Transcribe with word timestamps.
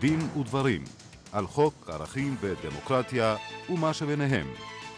דין 0.00 0.20
ודברים 0.40 0.84
על 1.32 1.46
חוק 1.46 1.90
ערכים 1.92 2.36
ודמוקרטיה 2.40 3.36
ומה 3.70 3.94
שביניהם 3.94 4.46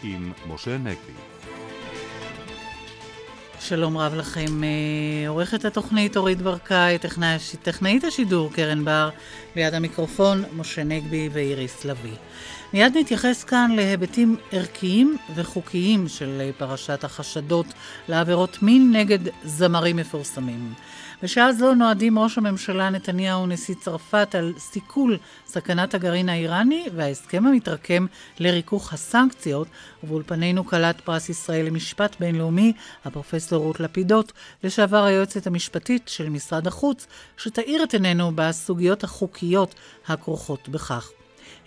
עם 0.03 0.31
משה 0.47 0.77
נגבי. 0.77 1.13
שלום 3.59 3.97
רב 3.97 4.13
לכם, 4.13 4.63
אה, 4.63 5.27
עורכת 5.27 5.65
התוכנית 5.65 6.17
אורית 6.17 6.41
ברקאי, 6.41 6.97
טכנאית 7.63 8.03
השידור 8.03 8.53
קרן 8.53 8.85
בר, 8.85 9.09
ליד 9.55 9.73
המיקרופון 9.73 10.43
משה 10.53 10.83
נגבי 10.83 11.29
ואיריס 11.33 11.85
לביא. 11.85 12.15
מיד 12.73 12.97
נתייחס 12.97 13.43
כאן 13.43 13.71
להיבטים 13.75 14.37
ערכיים 14.51 15.17
וחוקיים 15.35 16.07
של 16.07 16.51
פרשת 16.57 17.03
החשדות 17.03 17.65
לעבירות 18.07 18.63
מין 18.63 18.91
נגד 18.95 19.19
זמרים 19.43 19.95
מפורסמים. 19.95 20.73
בשעה 21.23 21.53
זו 21.53 21.73
נועדים 21.73 22.19
ראש 22.19 22.37
הממשלה 22.37 22.89
נתניהו 22.89 23.43
ונשיא 23.43 23.75
צרפת 23.75 24.35
על 24.35 24.53
סיכול 24.57 25.17
סכנת 25.47 25.93
הגרעין 25.93 26.29
האיראני 26.29 26.85
וההסכם 26.95 27.45
המתרקם 27.45 28.05
לריכוך 28.39 28.93
הסנקציות, 28.93 29.67
ובאולפנינו 30.03 30.65
כלת 30.65 31.01
פרס 31.01 31.29
ישראל 31.29 31.65
למשפט 31.65 32.15
בינלאומי, 32.19 32.73
הפרופסור 33.05 33.63
רות 33.63 33.79
לפידות, 33.79 34.31
לשעבר 34.63 35.03
היועצת 35.03 35.47
המשפטית 35.47 36.07
של 36.07 36.29
משרד 36.29 36.67
החוץ, 36.67 37.07
שתאיר 37.37 37.83
את 37.83 37.93
עינינו 37.93 38.31
בסוגיות 38.35 39.03
החוקיות 39.03 39.75
הכרוכות 40.07 40.69
בכך. 40.69 41.11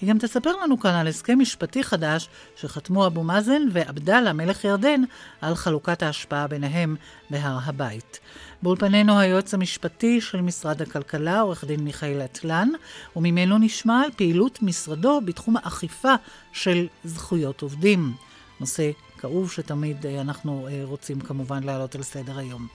היא 0.00 0.08
גם 0.08 0.18
תספר 0.18 0.52
לנו 0.62 0.80
כאן 0.80 0.90
על 0.90 1.08
הסכם 1.08 1.38
משפטי 1.38 1.84
חדש 1.84 2.28
שחתמו 2.56 3.06
אבו 3.06 3.24
מאזן 3.24 3.62
ועבדאללה 3.72 4.32
מלך 4.32 4.64
ירדן 4.64 5.02
על 5.40 5.54
חלוקת 5.54 6.02
ההשפעה 6.02 6.46
ביניהם 6.46 6.96
בהר 7.30 7.58
הבית. 7.64 8.20
באולפנינו 8.62 9.18
היועץ 9.18 9.54
המשפטי 9.54 10.20
של 10.20 10.40
משרד 10.40 10.82
הכלכלה, 10.82 11.40
עורך 11.40 11.64
דין 11.64 11.80
מיכאל 11.80 12.20
אטלן, 12.24 12.68
וממנו 13.16 13.58
נשמע 13.58 14.02
על 14.04 14.10
פעילות 14.16 14.62
משרדו 14.62 15.20
בתחום 15.24 15.56
האכיפה 15.56 16.14
של 16.52 16.86
זכויות 17.04 17.62
עובדים. 17.62 18.12
נושא 18.60 18.90
כאוב 19.24 19.50
שתמיד 19.52 20.06
אה, 20.06 20.20
אנחנו 20.20 20.68
אה, 20.68 20.80
רוצים 20.84 21.20
כמובן 21.20 21.62
להעלות 21.62 21.94
על 21.94 22.02
סדר 22.02 22.38
היום. 22.38 22.66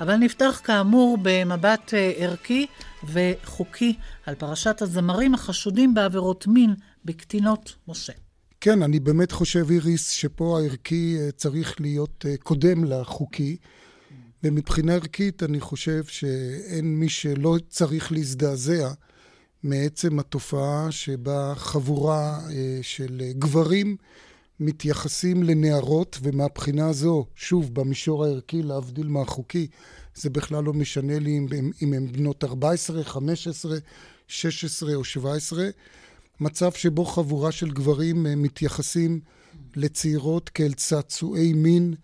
אבל 0.00 0.16
נפתח 0.16 0.60
כאמור 0.64 1.18
במבט 1.22 1.94
אה, 1.94 2.12
ערכי 2.16 2.66
וחוקי 3.04 3.96
על 4.26 4.34
פרשת 4.34 4.82
הזמרים 4.82 5.34
החשודים 5.34 5.94
בעבירות 5.94 6.46
מין 6.46 6.74
בקטינות 7.04 7.74
משה. 7.88 8.12
כן, 8.60 8.82
אני 8.82 9.00
באמת 9.00 9.32
חושב, 9.32 9.70
איריס, 9.70 10.10
שפה 10.10 10.58
הערכי 10.60 11.16
צריך 11.36 11.80
להיות 11.80 12.24
קודם 12.42 12.84
לחוקי. 12.84 13.56
ומבחינה 14.42 14.94
ערכית 14.94 15.42
אני 15.42 15.60
חושב 15.60 16.04
שאין 16.04 16.96
מי 16.96 17.08
שלא 17.08 17.56
צריך 17.68 18.12
להזדעזע 18.12 18.88
מעצם 19.62 20.18
התופעה 20.18 20.86
שבה 20.90 21.52
חבורה 21.56 22.40
של 22.82 23.22
גברים 23.38 23.96
מתייחסים 24.60 25.42
לנערות, 25.42 26.18
ומהבחינה 26.22 26.88
הזו, 26.88 27.26
שוב, 27.36 27.74
במישור 27.74 28.24
הערכי, 28.24 28.62
להבדיל 28.62 29.08
מהחוקי, 29.08 29.66
זה 30.14 30.30
בכלל 30.30 30.64
לא 30.64 30.72
משנה 30.72 31.18
לי 31.18 31.38
אם, 31.38 31.46
אם 31.82 31.92
הן 31.92 32.12
בנות 32.12 32.44
14, 32.44 33.04
15, 33.04 33.76
16 34.28 34.94
או 34.94 35.04
17. 35.04 35.68
מצב 36.40 36.72
שבו 36.72 37.04
חבורה 37.04 37.52
של 37.52 37.70
גברים 37.70 38.26
אה, 38.26 38.36
מתייחסים 38.36 39.20
לצעירות 39.76 40.48
כאל 40.48 40.72
צעצועי 40.72 41.52
מין, 41.52 41.94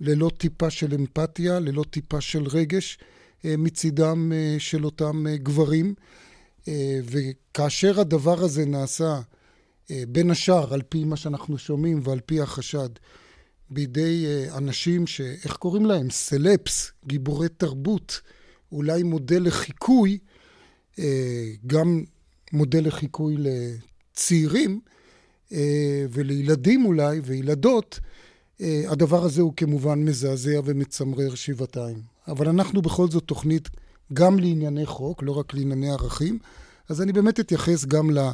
ללא 0.00 0.30
טיפה 0.38 0.70
של 0.70 0.94
אמפתיה, 0.94 1.60
ללא 1.60 1.84
טיפה 1.90 2.20
של 2.20 2.46
רגש 2.46 2.98
אה, 3.44 3.54
מצידם 3.58 4.32
אה, 4.34 4.56
של 4.58 4.84
אותם 4.84 5.24
גברים. 5.36 5.94
וכאשר 7.04 8.00
הדבר 8.00 8.44
הזה 8.44 8.66
נעשה 8.66 9.20
בין 9.90 10.30
השאר, 10.30 10.74
על 10.74 10.82
פי 10.88 11.04
מה 11.04 11.16
שאנחנו 11.16 11.58
שומעים 11.58 12.00
ועל 12.04 12.20
פי 12.20 12.40
החשד, 12.40 12.88
בידי 13.70 14.26
אה, 14.26 14.56
אנשים 14.56 15.06
שאיך 15.06 15.56
קוראים 15.56 15.86
להם? 15.86 16.10
סלפס, 16.10 16.92
גיבורי 17.06 17.48
תרבות, 17.48 18.20
אולי 18.72 19.02
מודל 19.02 19.42
לחיקוי, 19.42 20.18
אה, 20.98 21.50
גם 21.66 22.04
מודל 22.52 22.86
לחיקוי 22.86 23.36
לצעירים 23.38 24.80
ולילדים 26.10 26.84
אולי, 26.84 27.20
וילדות, 27.24 28.00
הדבר 28.60 29.24
הזה 29.24 29.42
הוא 29.42 29.52
כמובן 29.56 30.04
מזעזע 30.04 30.60
ומצמרר 30.64 31.34
שבעתיים. 31.34 31.96
אבל 32.28 32.48
אנחנו 32.48 32.82
בכל 32.82 33.08
זאת 33.10 33.24
תוכנית 33.24 33.68
גם 34.12 34.38
לענייני 34.38 34.86
חוק, 34.86 35.22
לא 35.22 35.32
רק 35.32 35.54
לענייני 35.54 35.90
ערכים, 35.90 36.38
אז 36.88 37.02
אני 37.02 37.12
באמת 37.12 37.40
אתייחס 37.40 37.84
גם 37.84 38.10
ל... 38.10 38.18
אה, 38.18 38.32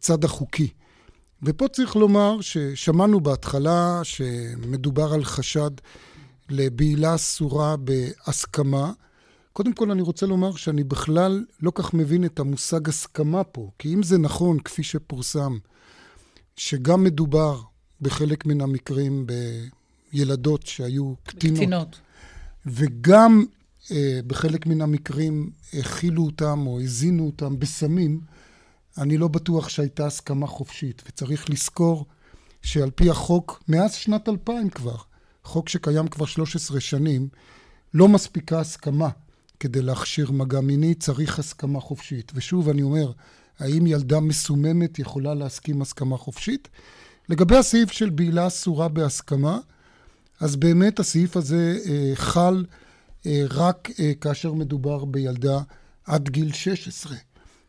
צד 0.00 0.24
החוקי. 0.24 0.68
ופה 1.42 1.68
צריך 1.68 1.96
לומר 1.96 2.40
ששמענו 2.40 3.20
בהתחלה 3.20 4.00
שמדובר 4.02 5.12
על 5.12 5.24
חשד 5.24 5.70
לבעילה 6.50 7.14
אסורה 7.14 7.76
בהסכמה. 7.76 8.92
קודם 9.52 9.72
כל 9.72 9.90
אני 9.90 10.02
רוצה 10.02 10.26
לומר 10.26 10.56
שאני 10.56 10.84
בכלל 10.84 11.44
לא 11.62 11.72
כך 11.74 11.94
מבין 11.94 12.24
את 12.24 12.40
המושג 12.40 12.88
הסכמה 12.88 13.44
פה, 13.44 13.70
כי 13.78 13.94
אם 13.94 14.02
זה 14.02 14.18
נכון, 14.18 14.60
כפי 14.60 14.82
שפורסם, 14.82 15.58
שגם 16.56 17.04
מדובר 17.04 17.60
בחלק 18.00 18.46
מן 18.46 18.60
המקרים 18.60 19.26
בילדות 20.12 20.66
שהיו 20.66 21.14
קטינות, 21.24 21.56
קטינות. 21.56 22.00
וגם 22.66 23.44
אה, 23.90 24.20
בחלק 24.26 24.66
מן 24.66 24.80
המקרים 24.80 25.50
הכילו 25.72 26.24
אותם 26.24 26.66
או 26.66 26.80
הזינו 26.80 27.26
אותם 27.26 27.58
בסמים, 27.58 28.20
אני 28.98 29.16
לא 29.16 29.28
בטוח 29.28 29.68
שהייתה 29.68 30.06
הסכמה 30.06 30.46
חופשית, 30.46 31.02
וצריך 31.08 31.50
לזכור 31.50 32.06
שעל 32.62 32.90
פי 32.90 33.10
החוק, 33.10 33.62
מאז 33.68 33.94
שנת 33.94 34.28
2000 34.28 34.70
כבר, 34.70 34.96
חוק 35.44 35.68
שקיים 35.68 36.08
כבר 36.08 36.26
13 36.26 36.80
שנים, 36.80 37.28
לא 37.94 38.08
מספיקה 38.08 38.60
הסכמה 38.60 39.08
כדי 39.60 39.82
להכשיר 39.82 40.30
מגע 40.30 40.60
מיני, 40.60 40.94
צריך 40.94 41.38
הסכמה 41.38 41.80
חופשית. 41.80 42.32
ושוב, 42.34 42.68
אני 42.68 42.82
אומר, 42.82 43.12
האם 43.58 43.86
ילדה 43.86 44.20
מסוממת 44.20 44.98
יכולה 44.98 45.34
להסכים 45.34 45.82
הסכמה 45.82 46.16
חופשית? 46.16 46.68
לגבי 47.28 47.56
הסעיף 47.56 47.92
של 47.92 48.10
בעילה 48.10 48.46
אסורה 48.46 48.88
בהסכמה, 48.88 49.58
אז 50.40 50.56
באמת 50.56 51.00
הסעיף 51.00 51.36
הזה 51.36 51.78
אה, 51.86 52.12
חל 52.14 52.64
אה, 53.26 53.44
רק 53.50 53.90
אה, 54.00 54.12
כאשר 54.20 54.52
מדובר 54.52 55.04
בילדה 55.04 55.58
עד 56.04 56.28
גיל 56.28 56.52
16. 56.52 57.16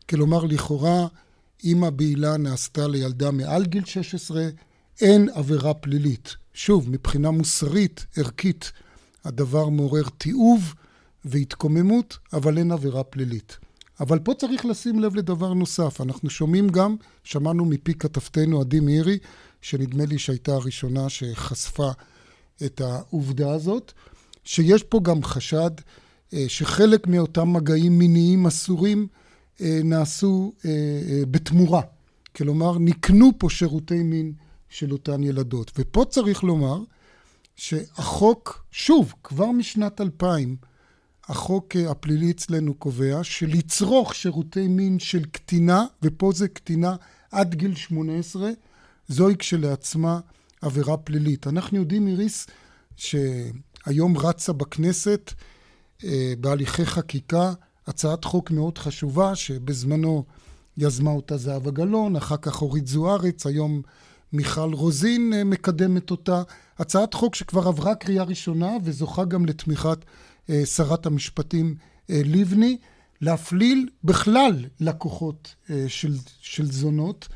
כלומר, 0.08 0.44
לכאורה, 0.44 1.06
אם 1.64 1.84
הבעילה 1.84 2.36
נעשתה 2.36 2.88
לילדה 2.88 3.30
מעל 3.30 3.66
גיל 3.66 3.84
16, 3.84 4.48
אין 5.00 5.28
עבירה 5.34 5.74
פלילית. 5.74 6.36
שוב, 6.54 6.90
מבחינה 6.90 7.30
מוסרית, 7.30 8.06
ערכית, 8.16 8.72
הדבר 9.24 9.68
מעורר 9.68 10.02
תיעוב 10.18 10.74
והתקוממות, 11.24 12.18
אבל 12.32 12.58
אין 12.58 12.72
עבירה 12.72 13.04
פלילית. 13.04 13.58
אבל 14.00 14.18
פה 14.18 14.34
צריך 14.34 14.66
לשים 14.66 15.00
לב 15.00 15.14
לדבר 15.14 15.52
נוסף. 15.54 16.00
אנחנו 16.00 16.30
שומעים 16.30 16.68
גם, 16.68 16.96
שמענו 17.24 17.64
מפי 17.64 17.94
כתבתנו 17.94 18.60
עדי 18.60 18.80
מאירי, 18.80 19.18
שנדמה 19.62 20.04
לי 20.04 20.18
שהייתה 20.18 20.54
הראשונה 20.54 21.08
שחשפה 21.08 21.90
את 22.64 22.80
העובדה 22.80 23.52
הזאת, 23.52 23.92
שיש 24.44 24.82
פה 24.82 25.00
גם 25.02 25.22
חשד 25.22 25.70
אה, 26.34 26.44
שחלק 26.48 27.06
מאותם 27.06 27.52
מגעים 27.52 27.98
מיניים 27.98 28.46
אסורים 28.46 29.06
נעשו 29.60 30.52
אה, 30.64 30.70
אה, 30.70 31.22
בתמורה. 31.30 31.82
כלומר, 32.36 32.78
נקנו 32.78 33.30
פה 33.38 33.50
שירותי 33.50 34.02
מין 34.02 34.32
של 34.68 34.92
אותן 34.92 35.22
ילדות. 35.22 35.72
ופה 35.78 36.04
צריך 36.10 36.44
לומר 36.44 36.82
שהחוק, 37.56 38.64
שוב, 38.70 39.14
כבר 39.24 39.50
משנת 39.50 40.00
2000, 40.00 40.56
החוק 41.28 41.76
הפלילי 41.76 42.30
אצלנו 42.30 42.74
קובע 42.74 43.20
שלצרוך 43.22 44.14
שירותי 44.14 44.68
מין 44.68 44.98
של 44.98 45.24
קטינה, 45.24 45.84
ופה 46.02 46.32
זה 46.34 46.48
קטינה 46.48 46.96
עד 47.30 47.54
גיל 47.54 47.74
18, 47.74 48.50
זוהי 49.08 49.36
כשלעצמה 49.36 50.20
עבירה 50.60 50.96
פלילית. 50.96 51.46
אנחנו 51.46 51.78
יודעים, 51.78 52.08
איריס, 52.08 52.46
שהיום 52.96 54.16
רצה 54.16 54.52
בכנסת 54.52 55.32
בהליכי 56.40 56.86
חקיקה 56.86 57.52
הצעת 57.88 58.24
חוק 58.24 58.50
מאוד 58.50 58.78
חשובה, 58.78 59.34
שבזמנו 59.34 60.24
יזמה 60.76 61.10
אותה 61.10 61.36
זהבה 61.36 61.70
גלאון, 61.70 62.16
אחר 62.16 62.36
כך 62.36 62.62
אורית 62.62 62.86
זוארץ, 62.86 63.46
היום 63.46 63.82
מיכל 64.32 64.72
רוזין 64.72 65.32
אה, 65.32 65.44
מקדמת 65.44 66.10
אותה. 66.10 66.42
הצעת 66.78 67.14
חוק 67.14 67.34
שכבר 67.34 67.68
עברה 67.68 67.94
קריאה 67.94 68.24
ראשונה 68.24 68.70
וזוכה 68.84 69.24
גם 69.24 69.46
לתמיכת 69.46 69.98
אה, 70.50 70.66
שרת 70.66 71.06
המשפטים 71.06 71.74
אה, 72.10 72.20
לבני, 72.24 72.78
להפליל 73.20 73.88
בכלל 74.04 74.64
לקוחות 74.80 75.54
של, 75.88 76.14
של 76.40 76.72
זונות. 76.72 77.28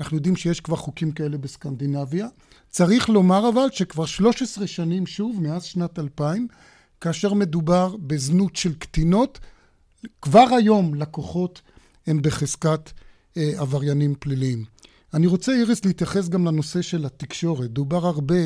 אנחנו 0.00 0.16
יודעים 0.16 0.36
שיש 0.36 0.60
כבר 0.60 0.76
חוקים 0.76 1.12
כאלה 1.12 1.38
בסקנדינביה. 1.38 2.26
צריך 2.70 3.08
לומר 3.08 3.48
אבל 3.48 3.66
שכבר 3.70 4.06
13 4.06 4.66
שנים, 4.66 5.06
שוב, 5.06 5.40
מאז 5.42 5.64
שנת 5.64 5.98
2000, 5.98 6.48
כאשר 7.00 7.34
מדובר 7.34 7.96
בזנות 7.96 8.56
של 8.56 8.74
קטינות, 8.74 9.38
כבר 10.22 10.46
היום 10.58 10.94
לקוחות 10.94 11.60
הם 12.06 12.22
בחזקת 12.22 12.90
אה, 13.36 13.52
עבריינים 13.56 14.14
פליליים. 14.18 14.64
אני 15.14 15.26
רוצה, 15.26 15.52
איריס, 15.52 15.84
להתייחס 15.84 16.28
גם 16.28 16.46
לנושא 16.46 16.82
של 16.82 17.06
התקשורת. 17.06 17.70
דובר 17.70 18.06
הרבה 18.06 18.44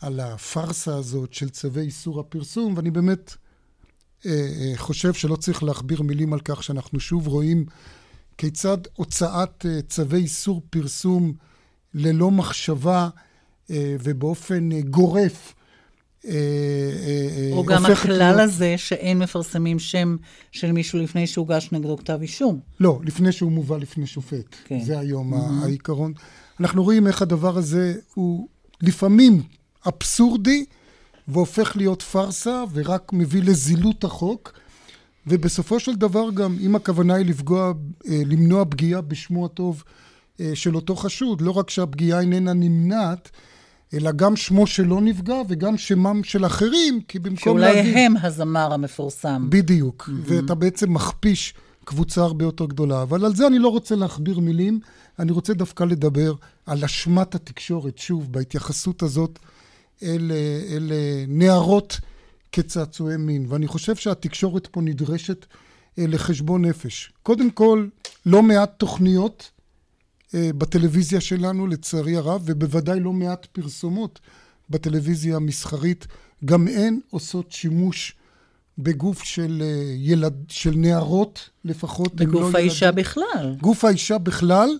על 0.00 0.20
הפארסה 0.20 0.96
הזאת 0.96 1.32
של 1.32 1.48
צווי 1.48 1.82
איסור 1.82 2.20
הפרסום, 2.20 2.74
ואני 2.76 2.90
באמת 2.90 3.34
אה, 4.26 4.30
אה, 4.30 4.72
חושב 4.76 5.12
שלא 5.12 5.36
צריך 5.36 5.62
להכביר 5.62 6.02
מילים 6.02 6.32
על 6.32 6.40
כך 6.40 6.62
שאנחנו 6.62 7.00
שוב 7.00 7.26
רואים 7.26 7.66
כיצד 8.38 8.78
הוצאת 8.94 9.66
אה, 9.66 9.82
צווי 9.88 10.20
איסור 10.20 10.62
פרסום 10.70 11.32
ללא 11.94 12.30
מחשבה 12.30 13.08
אה, 13.70 13.96
ובאופן 14.00 14.72
אה, 14.72 14.80
גורף 14.80 15.54
או 17.52 17.64
גם 17.64 17.86
הכלל. 17.86 18.40
הזה 18.40 18.74
שאין 18.76 19.18
מפרסמים 19.18 19.78
שם 19.78 20.16
של 20.52 20.72
מישהו 20.72 20.98
לפני 20.98 21.26
שהוגש 21.26 21.68
נגדו 21.72 21.96
כתב 21.96 22.18
אישום. 22.22 22.60
לא, 22.80 23.00
לפני 23.04 23.32
שהוא 23.32 23.52
מובא 23.52 23.76
לפני 23.76 24.06
שופט. 24.06 24.56
כן. 24.64 24.80
זה 24.80 24.98
היום 24.98 25.34
mm-hmm. 25.34 25.64
העיקרון. 25.64 26.12
אנחנו 26.60 26.84
רואים 26.84 27.06
איך 27.06 27.22
הדבר 27.22 27.58
הזה 27.58 27.94
הוא 28.14 28.48
לפעמים 28.82 29.42
אבסורדי 29.86 30.64
והופך 31.28 31.76
להיות 31.76 32.02
פארסה 32.02 32.64
ורק 32.72 33.12
מביא 33.12 33.42
לזילות 33.42 34.04
החוק. 34.04 34.52
ובסופו 35.28 35.80
של 35.80 35.94
דבר 35.94 36.30
גם, 36.34 36.56
אם 36.60 36.76
הכוונה 36.76 37.14
היא 37.14 37.26
לפגוע, 37.26 37.72
אה, 38.08 38.22
למנוע 38.26 38.64
פגיעה 38.64 39.00
בשמו 39.00 39.46
הטוב 39.46 39.84
של 40.54 40.76
אותו 40.76 40.96
חשוד, 40.96 41.40
לא 41.40 41.50
רק 41.50 41.70
שהפגיעה 41.70 42.20
איננה 42.20 42.52
נמנעת, 42.52 43.30
אלא 43.94 44.12
גם 44.12 44.36
שמו 44.36 44.66
שלו 44.66 45.00
נפגע 45.00 45.36
וגם 45.48 45.78
שמם 45.78 46.24
של 46.24 46.46
אחרים, 46.46 47.00
כי 47.08 47.18
במקום 47.18 47.36
שאולי 47.36 47.74
להגיד... 47.74 47.84
שאולי 47.84 48.00
הם 48.00 48.14
הזמר 48.22 48.72
המפורסם. 48.72 49.46
בדיוק, 49.48 50.08
mm-hmm. 50.08 50.32
ואתה 50.32 50.54
בעצם 50.54 50.94
מכפיש 50.94 51.54
קבוצה 51.84 52.22
הרבה 52.22 52.44
יותר 52.44 52.66
גדולה. 52.66 53.02
אבל 53.02 53.24
על 53.24 53.34
זה 53.34 53.46
אני 53.46 53.58
לא 53.58 53.68
רוצה 53.68 53.96
להכביר 53.96 54.38
מילים, 54.38 54.80
אני 55.18 55.32
רוצה 55.32 55.54
דווקא 55.54 55.84
לדבר 55.84 56.34
על 56.66 56.84
אשמת 56.84 57.34
התקשורת, 57.34 57.98
שוב, 57.98 58.32
בהתייחסות 58.32 59.02
הזאת 59.02 59.38
אל, 60.02 60.32
אל 60.70 60.92
נערות 61.28 62.00
כצעצועי 62.52 63.16
מין. 63.16 63.46
ואני 63.48 63.66
חושב 63.66 63.96
שהתקשורת 63.96 64.66
פה 64.66 64.80
נדרשת 64.80 65.46
אה, 65.98 66.04
לחשבון 66.08 66.64
נפש. 66.64 67.12
קודם 67.22 67.50
כל, 67.50 67.86
לא 68.26 68.42
מעט 68.42 68.72
תוכניות 68.78 69.50
בטלוויזיה 70.34 71.20
שלנו, 71.20 71.66
לצערי 71.66 72.16
הרב, 72.16 72.42
ובוודאי 72.44 73.00
לא 73.00 73.12
מעט 73.12 73.46
פרסומות 73.46 74.20
בטלוויזיה 74.70 75.36
המסחרית, 75.36 76.06
גם 76.44 76.68
הן 76.68 76.98
עושות 77.10 77.52
שימוש 77.52 78.14
בגוף 78.78 79.22
של, 79.22 79.62
אה, 79.64 79.94
ילד, 79.96 80.34
של 80.48 80.74
נערות 80.76 81.50
לפחות. 81.64 82.14
בגוף 82.14 82.54
לא 82.54 82.58
האישה 82.58 82.86
ילד... 82.86 82.94
בכלל. 82.94 83.56
גוף 83.60 83.84
האישה 83.84 84.18
בכלל, 84.18 84.78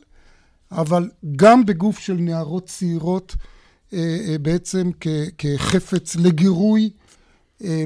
אבל 0.73 1.11
גם 1.37 1.67
בגוף 1.67 1.99
של 1.99 2.15
נערות 2.15 2.67
צעירות, 2.67 3.37
אה, 3.93 4.37
בעצם 4.43 4.91
כ, 5.01 5.07
כחפץ 5.39 6.17
לגירוי 6.17 6.91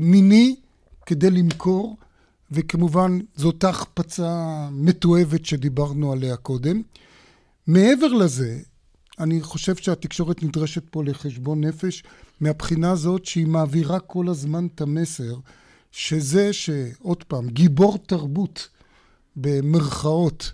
מיני 0.00 0.56
כדי 1.06 1.30
למכור, 1.30 1.96
וכמובן 2.50 3.18
זאת 3.36 3.64
החפצה 3.64 4.68
מתועבת 4.72 5.44
שדיברנו 5.44 6.12
עליה 6.12 6.36
קודם. 6.36 6.82
מעבר 7.66 8.08
לזה, 8.08 8.58
אני 9.18 9.40
חושב 9.42 9.76
שהתקשורת 9.76 10.42
נדרשת 10.42 10.82
פה 10.90 11.04
לחשבון 11.04 11.64
נפש 11.64 12.02
מהבחינה 12.40 12.90
הזאת 12.90 13.24
שהיא 13.24 13.46
מעבירה 13.46 14.00
כל 14.00 14.28
הזמן 14.28 14.66
את 14.74 14.80
המסר 14.80 15.34
שזה 15.92 16.52
שעוד 16.52 17.24
פעם, 17.24 17.48
גיבור 17.48 17.98
תרבות 17.98 18.68
במרכאות, 19.36 20.52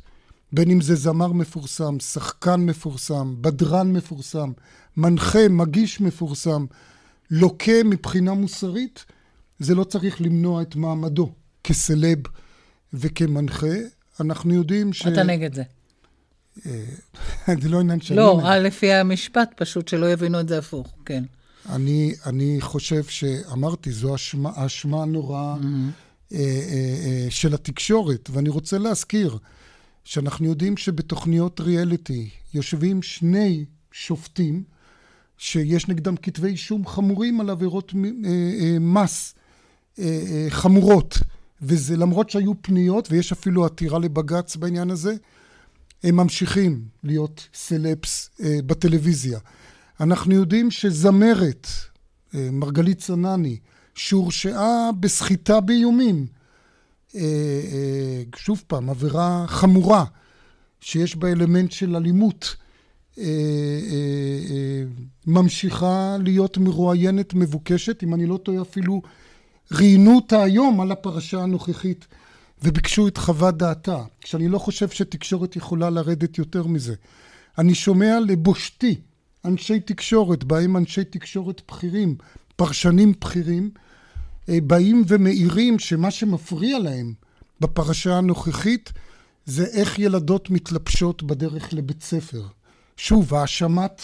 בין 0.52 0.70
אם 0.70 0.80
זה 0.80 0.94
זמר 0.94 1.32
מפורסם, 1.32 2.00
שחקן 2.00 2.60
מפורסם, 2.60 3.34
בדרן 3.40 3.92
מפורסם, 3.92 4.52
מנחה, 4.96 5.48
מגיש 5.48 6.00
מפורסם, 6.00 6.66
לוקה 7.30 7.82
מבחינה 7.84 8.34
מוסרית, 8.34 9.04
זה 9.58 9.74
לא 9.74 9.84
צריך 9.84 10.20
למנוע 10.20 10.62
את 10.62 10.76
מעמדו 10.76 11.32
כסלב 11.64 12.18
וכמנחה. 12.92 13.76
אנחנו 14.20 14.54
יודעים 14.54 14.92
ש... 14.92 15.06
אתה 15.06 15.22
נגד 15.22 15.54
זה. 15.54 15.62
אה, 16.66 17.54
זה 17.62 17.68
לא 17.68 17.80
עניין 17.80 18.00
שאני... 18.00 18.16
לא, 18.16 18.56
לפי 18.56 18.92
המשפט, 18.92 19.50
פשוט 19.56 19.88
שלא 19.88 20.12
יבינו 20.12 20.40
את 20.40 20.48
זה 20.48 20.58
הפוך, 20.58 20.94
כן. 21.04 21.24
אני, 21.68 22.14
אני 22.26 22.56
חושב 22.60 23.04
שאמרתי, 23.04 23.92
זו 23.92 24.14
האשמה 24.44 25.02
הנוראה 25.02 25.56
mm-hmm. 25.60 26.34
אה, 26.34 26.38
אה, 26.38 27.26
של 27.30 27.54
התקשורת, 27.54 28.30
ואני 28.32 28.48
רוצה 28.48 28.78
להזכיר 28.78 29.38
שאנחנו 30.04 30.46
יודעים 30.46 30.76
שבתוכניות 30.76 31.60
ריאליטי 31.60 32.30
יושבים 32.54 33.02
שני 33.02 33.64
שופטים 33.92 34.62
שיש 35.38 35.88
נגדם 35.88 36.16
כתבי 36.16 36.48
אישום 36.48 36.86
חמורים 36.86 37.40
על 37.40 37.50
עבירות 37.50 37.92
מס 38.80 39.34
חמורות, 40.48 41.18
וזה 41.62 41.96
למרות 41.96 42.30
שהיו 42.30 42.52
פניות, 42.62 43.08
ויש 43.12 43.32
אפילו 43.32 43.66
עתירה 43.66 43.98
לבג"ץ 43.98 44.56
בעניין 44.56 44.90
הזה, 44.90 45.14
הם 46.02 46.16
ממשיכים 46.16 46.84
להיות 47.04 47.48
סלפס 47.54 48.30
אה, 48.42 48.58
בטלוויזיה. 48.66 49.38
אנחנו 50.00 50.34
יודעים 50.34 50.70
שזמרת, 50.70 51.66
אה, 52.34 52.48
מרגלית 52.52 52.98
צנני, 52.98 53.58
שהורשעה 53.94 54.90
בסחיטה 55.00 55.60
באיומים, 55.60 56.26
אה, 57.14 57.20
אה, 57.20 58.22
שוב 58.36 58.62
פעם, 58.66 58.90
עבירה 58.90 59.44
חמורה, 59.46 60.04
שיש 60.80 61.16
בה 61.16 61.28
אלמנט 61.28 61.72
של 61.72 61.96
אלימות, 61.96 62.56
אה, 63.18 63.24
אה, 63.24 63.30
אה, 64.50 64.82
ממשיכה 65.26 66.16
להיות 66.22 66.58
מרואיינת, 66.58 67.34
מבוקשת, 67.34 68.02
אם 68.02 68.14
אני 68.14 68.26
לא 68.26 68.36
טועה 68.36 68.62
אפילו 68.62 69.02
ראיינו 69.72 70.16
אותה 70.16 70.42
היום 70.42 70.80
על 70.80 70.92
הפרשה 70.92 71.42
הנוכחית 71.42 72.06
וביקשו 72.62 73.08
את 73.08 73.18
חוות 73.18 73.56
דעתה, 73.56 74.04
כשאני 74.20 74.48
לא 74.48 74.58
חושב 74.58 74.88
שתקשורת 74.88 75.56
יכולה 75.56 75.90
לרדת 75.90 76.38
יותר 76.38 76.66
מזה. 76.66 76.94
אני 77.58 77.74
שומע 77.74 78.18
לבושתי 78.26 79.00
אנשי 79.44 79.80
תקשורת, 79.80 80.44
בהם 80.44 80.76
אנשי 80.76 81.04
תקשורת 81.04 81.62
בכירים, 81.68 82.16
פרשנים 82.56 83.12
בכירים, 83.20 83.70
אה, 84.48 84.58
באים 84.62 85.04
ומעירים 85.08 85.78
שמה 85.78 86.10
שמפריע 86.10 86.78
להם 86.78 87.14
בפרשה 87.60 88.14
הנוכחית 88.14 88.92
זה 89.46 89.64
איך 89.64 89.98
ילדות 89.98 90.50
מתלבשות 90.50 91.22
בדרך 91.22 91.74
לבית 91.74 92.02
ספר. 92.02 92.42
שוב, 92.96 93.34
האשמת 93.34 94.02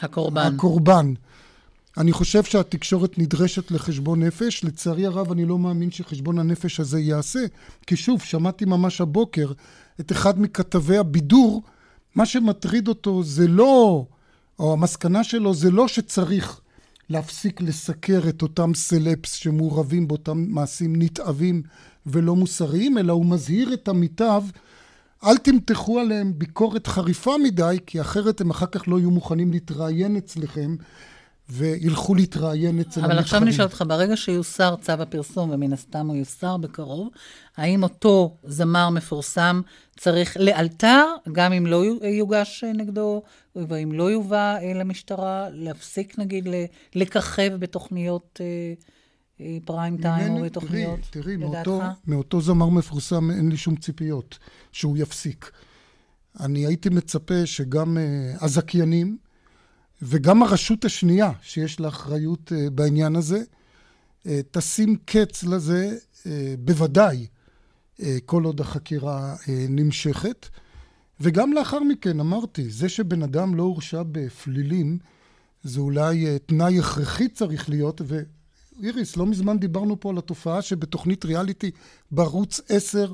הקורבן. 0.00 0.54
הקורבן. 0.54 1.14
אני 1.98 2.12
חושב 2.12 2.42
שהתקשורת 2.42 3.18
נדרשת 3.18 3.70
לחשבון 3.70 4.22
נפש. 4.22 4.64
לצערי 4.64 5.06
הרב, 5.06 5.32
אני 5.32 5.44
לא 5.44 5.58
מאמין 5.58 5.90
שחשבון 5.90 6.38
הנפש 6.38 6.80
הזה 6.80 7.00
ייעשה, 7.00 7.40
כי 7.86 7.96
שוב, 7.96 8.22
שמעתי 8.22 8.64
ממש 8.64 9.00
הבוקר 9.00 9.52
את 10.00 10.12
אחד 10.12 10.40
מכתבי 10.40 10.96
הבידור, 10.96 11.62
מה 12.14 12.26
שמטריד 12.26 12.88
אותו 12.88 13.22
זה 13.22 13.48
לא, 13.48 14.06
או 14.58 14.72
המסקנה 14.72 15.24
שלו 15.24 15.54
זה 15.54 15.70
לא 15.70 15.88
שצריך 15.88 16.60
להפסיק 17.10 17.60
לסקר 17.60 18.22
את 18.28 18.42
אותם 18.42 18.74
סלפס 18.74 19.32
שמעורבים 19.32 20.08
באותם 20.08 20.44
מעשים 20.48 20.96
נתעבים 20.96 21.62
ולא 22.06 22.36
מוסריים, 22.36 22.98
אלא 22.98 23.12
הוא 23.12 23.26
מזהיר 23.26 23.74
את 23.74 23.88
עמיתיו, 23.88 24.44
אל 25.24 25.36
תמתחו 25.38 25.98
עליהם 25.98 26.38
ביקורת 26.38 26.86
חריפה 26.86 27.38
מדי, 27.38 27.78
כי 27.86 28.00
אחרת 28.00 28.40
הם 28.40 28.50
אחר 28.50 28.66
כך 28.66 28.88
לא 28.88 28.98
יהיו 28.98 29.10
מוכנים 29.10 29.52
להתראיין 29.52 30.16
אצלכם. 30.16 30.76
וילכו 31.52 32.14
להתראיין 32.14 32.80
אצל 32.80 32.86
המתחרים. 32.86 33.10
אבל 33.10 33.18
עכשיו 33.18 33.42
אני 33.42 33.52
שואלת 33.52 33.70
אותך, 33.72 33.84
ברגע 33.88 34.16
שיוסר 34.16 34.76
צו 34.80 34.92
הפרסום, 34.92 35.50
ומן 35.50 35.72
הסתם 35.72 36.06
הוא 36.06 36.16
יוסר 36.16 36.56
בקרוב, 36.56 37.08
האם 37.56 37.82
אותו 37.82 38.36
זמר 38.44 38.90
מפורסם 38.90 39.60
צריך 39.96 40.36
לאלתר, 40.40 41.04
גם 41.32 41.52
אם 41.52 41.66
לא 41.66 41.84
יוגש 42.02 42.64
נגדו, 42.64 43.22
ואם 43.56 43.92
לא 43.92 44.10
יובא 44.10 44.58
למשטרה, 44.74 45.48
להפסיק 45.52 46.18
נגיד 46.18 46.48
לככב 46.94 47.56
בתוכניות 47.58 48.40
אה, 48.40 48.74
אה, 49.40 49.58
פריים 49.64 49.96
טיים 49.96 50.36
או 50.36 50.42
בתוכניות, 50.42 51.00
תראי, 51.10 51.22
תראי, 51.22 51.36
מאותו, 51.36 51.80
מאותו 52.06 52.40
זמר 52.40 52.68
מפורסם 52.68 53.30
אין 53.30 53.48
לי 53.48 53.56
שום 53.56 53.76
ציפיות 53.76 54.38
שהוא 54.72 54.96
יפסיק. 54.96 55.50
אני 56.40 56.66
הייתי 56.66 56.88
מצפה 56.88 57.46
שגם 57.46 57.96
הזכיינים, 58.40 59.16
וגם 60.02 60.42
הרשות 60.42 60.84
השנייה, 60.84 61.30
שיש 61.42 61.80
לה 61.80 61.88
אחריות 61.88 62.52
אה, 62.52 62.70
בעניין 62.70 63.16
הזה, 63.16 63.42
אה, 64.26 64.40
תשים 64.50 64.96
קץ 65.04 65.44
לזה 65.44 65.96
אה, 66.26 66.54
בוודאי 66.58 67.26
כל 68.26 68.44
עוד 68.44 68.60
החקירה 68.60 69.34
נמשכת. 69.68 70.48
וגם 71.20 71.52
לאחר 71.52 71.82
מכן, 71.82 72.20
אמרתי, 72.20 72.70
זה 72.70 72.88
שבן 72.88 73.22
אדם 73.22 73.54
לא 73.54 73.62
הורשע 73.62 74.02
בפלילים, 74.12 74.98
זה 75.62 75.80
אולי 75.80 76.38
תנאי 76.46 76.78
הכרחי 76.78 77.28
צריך 77.28 77.68
להיות, 77.68 78.00
ואיריס, 78.04 79.16
לא 79.16 79.26
מזמן 79.26 79.58
דיברנו 79.58 80.00
פה 80.00 80.10
על 80.10 80.18
התופעה 80.18 80.62
שבתוכנית 80.62 81.24
ריאליטי 81.24 81.70
בערוץ 82.10 82.60
10 82.68 83.12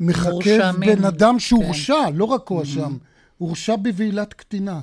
מחכה 0.00 0.72
בן 0.80 1.04
אדם 1.04 1.38
שהורשע, 1.38 1.94
כן. 2.06 2.14
לא 2.16 2.24
רק 2.24 2.48
הואשם, 2.48 2.92
mm-hmm. 2.92 3.38
הורשע 3.38 3.76
בבעילת 3.76 4.34
קטינה. 4.34 4.80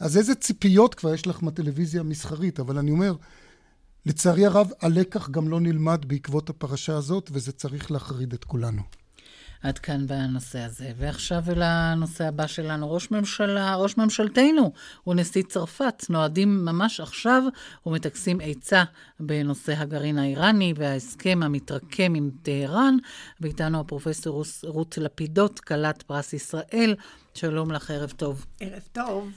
אז 0.00 0.16
איזה 0.16 0.34
ציפיות 0.34 0.94
כבר 0.94 1.14
יש 1.14 1.26
לך 1.26 1.42
מהטלוויזיה 1.42 2.00
המסחרית? 2.00 2.60
אבל 2.60 2.78
אני 2.78 2.90
אומר, 2.90 3.14
לצערי 4.06 4.46
הרב, 4.46 4.70
הלקח 4.80 5.30
גם 5.30 5.48
לא 5.48 5.60
נלמד 5.60 6.04
בעקבות 6.06 6.50
הפרשה 6.50 6.96
הזאת, 6.96 7.30
וזה 7.32 7.52
צריך 7.52 7.90
להחריד 7.90 8.32
את 8.32 8.44
כולנו. 8.44 8.82
עד 9.62 9.78
כאן 9.78 10.06
בנושא 10.06 10.58
הזה. 10.58 10.92
ועכשיו 10.96 11.42
אל 11.48 11.62
הנושא 11.62 12.24
הבא 12.24 12.46
שלנו. 12.46 12.92
ראש 12.92 13.10
ממשלה, 13.10 13.76
ראש 13.76 13.96
ממשלתנו 13.96 14.72
הוא 15.04 15.14
נשיא 15.14 15.42
צרפת. 15.42 16.04
נועדים 16.10 16.64
ממש 16.64 17.00
עכשיו 17.00 17.42
ומטכסים 17.86 18.38
עצה 18.42 18.84
בנושא 19.20 19.72
הגרעין 19.76 20.18
האיראני 20.18 20.74
וההסכם 20.76 21.40
המתרקם 21.42 22.14
עם 22.14 22.30
טהרן. 22.42 22.96
ואיתנו 23.40 23.80
הפרופסור 23.80 24.44
רות 24.64 24.98
לפידות, 24.98 25.60
כלת 25.60 26.02
פרס 26.02 26.32
ישראל. 26.32 26.94
שלום 27.34 27.72
לך, 27.72 27.90
ערב 27.90 28.10
טוב. 28.16 28.46
ערב 28.60 28.82
טוב. 28.92 29.30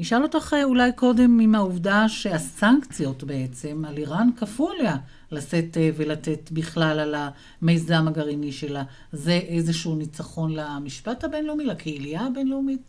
נשאל 0.00 0.22
אותך 0.22 0.54
אה, 0.56 0.64
אולי 0.64 0.92
קודם 0.92 1.40
עם 1.40 1.54
העובדה 1.54 2.08
שהסנקציות 2.08 3.24
בעצם 3.24 3.84
על 3.88 3.96
איראן 3.96 4.28
כפו 4.36 4.70
עליה 4.70 4.96
לשאת 5.32 5.76
אה, 5.76 5.90
ולתת 5.96 6.50
בכלל 6.52 6.98
על 7.00 7.14
המיזם 7.62 8.08
הגרעיני 8.08 8.52
שלה. 8.52 8.82
זה 9.12 9.32
איזשהו 9.32 9.94
ניצחון 9.94 10.52
למשפט 10.54 11.24
הבינלאומי, 11.24 11.64
לקהילייה 11.64 12.20
הבינלאומית? 12.20 12.80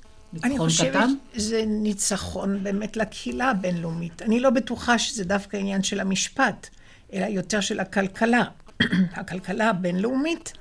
אני 0.43 0.57
חושבת 0.57 1.09
שזה 1.37 1.63
ניצחון 1.67 2.63
באמת 2.63 2.97
לקהילה 2.97 3.49
הבינלאומית. 3.49 4.21
אני 4.21 4.39
לא 4.39 4.49
בטוחה 4.49 4.99
שזה 4.99 5.23
דווקא 5.23 5.57
עניין 5.57 5.83
של 5.83 5.99
המשפט, 5.99 6.69
אלא 7.13 7.25
יותר 7.25 7.61
של 7.61 7.79
הכלכלה. 7.79 8.43
הכלכלה 9.19 9.69
הבינלאומית 9.69 10.53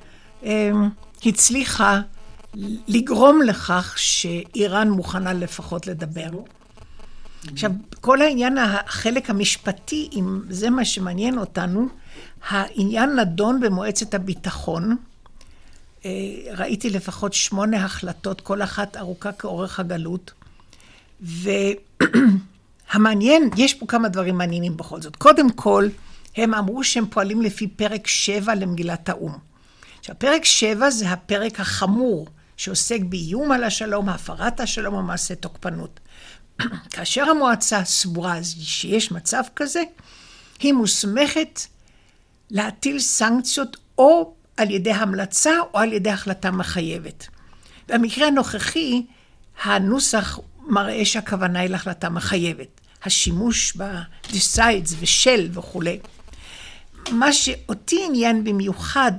אה, 0.44 0.70
הצליחה 1.26 2.00
לגרום 2.88 3.42
לכך 3.42 3.94
שאיראן 3.96 4.90
מוכנה 4.90 5.32
לפחות 5.32 5.86
לדבר. 5.86 6.30
עכשיו, 7.52 7.70
כל 8.00 8.22
העניין, 8.22 8.58
החלק 8.58 9.30
המשפטי, 9.30 10.08
אם 10.12 10.40
זה 10.50 10.70
מה 10.70 10.84
שמעניין 10.84 11.38
אותנו, 11.38 11.88
העניין 12.48 13.18
נדון 13.18 13.60
במועצת 13.60 14.14
הביטחון. 14.14 14.96
אה, 16.04 16.10
ראיתי 16.56 16.90
לפחות 16.90 17.32
שמונה 17.32 17.84
החלטות, 17.84 18.40
כל 18.40 18.62
אחת 18.62 18.96
ארוכה 18.96 19.32
כאורך 19.32 19.80
הגלות. 19.80 20.32
והמעניין, 22.90 23.50
יש 23.56 23.74
פה 23.74 23.86
כמה 23.86 24.08
דברים 24.08 24.38
מעניינים 24.38 24.76
בכל 24.76 25.00
זאת. 25.02 25.16
קודם 25.16 25.50
כל, 25.50 25.88
הם 26.36 26.54
אמרו 26.54 26.84
שהם 26.84 27.06
פועלים 27.06 27.42
לפי 27.42 27.66
פרק 27.66 28.06
7 28.06 28.54
למגילת 28.54 29.08
האו"ם. 29.08 29.32
עכשיו, 29.98 30.14
פרק 30.18 30.44
7 30.44 30.90
זה 30.90 31.10
הפרק 31.10 31.60
החמור 31.60 32.26
שעוסק 32.60 33.00
באיום 33.08 33.52
על 33.52 33.64
השלום, 33.64 34.08
הפרת 34.08 34.60
השלום 34.60 34.94
או 34.94 35.02
מעשה 35.02 35.34
תוקפנות. 35.34 36.00
כאשר 36.92 37.30
המועצה 37.30 37.84
סבורה 37.84 38.38
שיש 38.62 39.12
מצב 39.12 39.42
כזה, 39.56 39.82
היא 40.60 40.72
מוסמכת 40.72 41.60
להטיל 42.50 42.98
סנקציות 42.98 43.76
או 43.98 44.34
על 44.56 44.70
ידי 44.70 44.92
המלצה 44.92 45.50
או 45.74 45.78
על 45.78 45.92
ידי 45.92 46.10
החלטה 46.10 46.50
מחייבת. 46.50 47.26
במקרה 47.88 48.26
הנוכחי, 48.26 49.06
הנוסח 49.62 50.38
מראה 50.58 51.04
שהכוונה 51.04 51.60
היא 51.60 51.70
להחלטה 51.70 52.08
מחייבת. 52.08 52.80
השימוש 53.04 53.76
ב-decides 53.76 54.94
ושל 54.98 55.48
וכולי. 55.52 55.98
מה 57.10 57.32
שאותי 57.32 58.00
עניין 58.06 58.44
במיוחד 58.44 59.12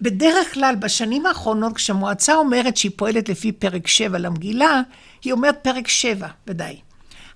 בדרך 0.00 0.54
כלל 0.54 0.74
בשנים 0.80 1.26
האחרונות 1.26 1.72
כשהמועצה 1.72 2.34
אומרת 2.34 2.76
שהיא 2.76 2.92
פועלת 2.96 3.28
לפי 3.28 3.52
פרק 3.52 3.86
7 3.86 4.18
למגילה, 4.18 4.80
היא 5.24 5.32
אומרת 5.32 5.58
פרק 5.62 5.88
7, 5.88 6.28
ודאי. 6.46 6.76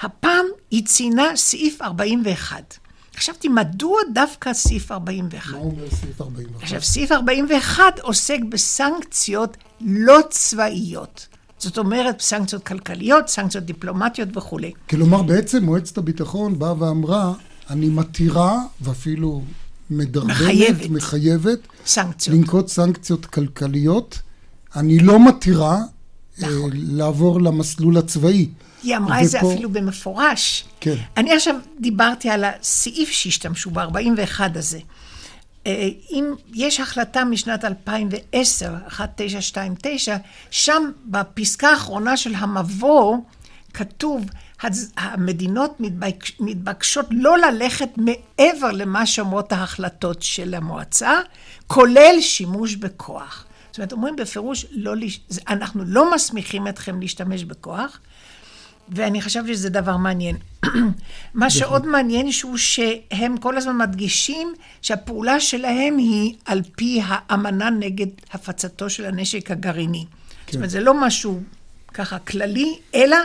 הפעם 0.00 0.46
היא 0.70 0.86
ציינה 0.86 1.36
סעיף 1.36 1.82
41. 1.82 2.78
חשבתי, 3.16 3.48
מדוע 3.48 3.98
דווקא 4.14 4.52
סעיף 4.52 4.92
41? 4.92 5.52
מה 5.52 5.58
אומר 5.58 5.90
סעיף 5.90 6.20
41? 6.20 6.62
עכשיו, 6.62 6.82
סעיף 6.82 7.12
41 7.12 7.98
עוסק 8.00 8.38
בסנקציות 8.48 9.56
לא 9.80 10.18
צבאיות. 10.30 11.26
זאת 11.58 11.78
אומרת, 11.78 12.20
סנקציות 12.20 12.66
כלכליות, 12.66 13.28
סנקציות 13.28 13.64
דיפלומטיות 13.64 14.36
וכולי. 14.36 14.72
כלומר, 14.90 15.22
בעצם 15.22 15.64
מועצת 15.64 15.98
הביטחון 15.98 16.58
באה 16.58 16.82
ואמרה, 16.82 17.32
אני 17.70 17.88
מתירה, 17.88 18.58
ואפילו 18.80 19.42
מדרבנת, 19.90 20.30
מחייבת, 20.30 20.90
מחייבת 20.90 21.58
סנקציות. 21.86 22.36
לנקוט 22.36 22.68
סנקציות 22.68 23.26
כלכליות. 23.26 24.18
אני 24.76 24.98
לא 24.98 25.28
מתירה 25.28 25.76
אה, 26.42 26.48
נכון. 26.48 26.70
לעבור 26.74 27.40
למסלול 27.40 27.96
הצבאי. 27.98 28.48
היא 28.82 28.96
אמרה 28.96 29.16
ופה... 29.16 29.24
את 29.24 29.28
זה 29.28 29.40
אפילו 29.40 29.70
במפורש. 29.70 30.64
כן. 30.80 30.94
אני 31.16 31.32
עכשיו 31.32 31.54
דיברתי 31.80 32.28
על 32.28 32.44
הסעיף 32.44 33.10
שהשתמשו 33.10 33.70
ב-41 33.70 34.40
הזה. 34.54 34.78
אה, 35.66 35.88
אם 36.10 36.34
יש 36.54 36.80
החלטה 36.80 37.24
משנת 37.24 37.64
2010, 37.64 38.74
1929, 39.00 40.16
שם 40.50 40.90
בפסקה 41.06 41.68
האחרונה 41.68 42.16
של 42.16 42.34
המבוא 42.34 43.16
כתוב 43.74 44.24
המדינות 44.96 45.80
מתבקשות 46.40 47.06
לא 47.10 47.38
ללכת 47.38 47.88
מעבר 47.96 48.72
למה 48.72 49.06
שאומרות 49.06 49.52
ההחלטות 49.52 50.22
של 50.22 50.54
המועצה, 50.54 51.12
כולל 51.66 52.20
שימוש 52.20 52.74
בכוח. 52.74 53.44
זאת 53.70 53.78
אומרת, 53.78 53.92
אומרים 53.92 54.16
בפירוש, 54.16 54.66
לא, 54.70 54.92
אנחנו 55.48 55.84
לא 55.86 56.14
מסמיכים 56.14 56.68
אתכם 56.68 57.00
להשתמש 57.00 57.44
בכוח, 57.44 58.00
ואני 58.88 59.22
חשבתי 59.22 59.54
שזה 59.54 59.70
דבר 59.70 59.96
מעניין. 59.96 60.36
מה 61.34 61.50
שעוד 61.50 61.86
מעניין 61.86 62.32
שהוא 62.32 62.56
שהם 62.56 63.36
כל 63.36 63.56
הזמן 63.56 63.76
מדגישים 63.76 64.54
שהפעולה 64.82 65.40
שלהם 65.40 65.98
היא 65.98 66.34
על 66.44 66.62
פי 66.76 67.00
האמנה 67.04 67.70
נגד 67.70 68.06
הפצתו 68.32 68.90
של 68.90 69.04
הנשק 69.04 69.50
הגרעיני. 69.50 70.04
כן. 70.08 70.52
זאת 70.52 70.54
אומרת, 70.54 70.70
זה 70.70 70.80
לא 70.80 71.00
משהו 71.00 71.40
ככה 71.94 72.18
כללי, 72.18 72.78
אלא 72.94 73.16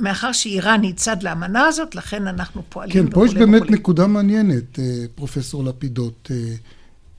מאחר 0.00 0.32
שאיראן 0.32 0.82
היא 0.82 0.94
צד 0.94 1.22
לאמנה 1.22 1.62
הזאת, 1.66 1.94
לכן 1.94 2.26
אנחנו 2.26 2.62
פועלים 2.68 2.92
כן, 2.92 3.10
פה 3.10 3.26
יש 3.26 3.34
באמת 3.34 3.62
וכולי. 3.62 3.78
נקודה 3.78 4.06
מעניינת, 4.06 4.78
אה, 4.78 5.04
פרופסור 5.14 5.64
לפידות. 5.64 6.30
אה, 6.30 6.54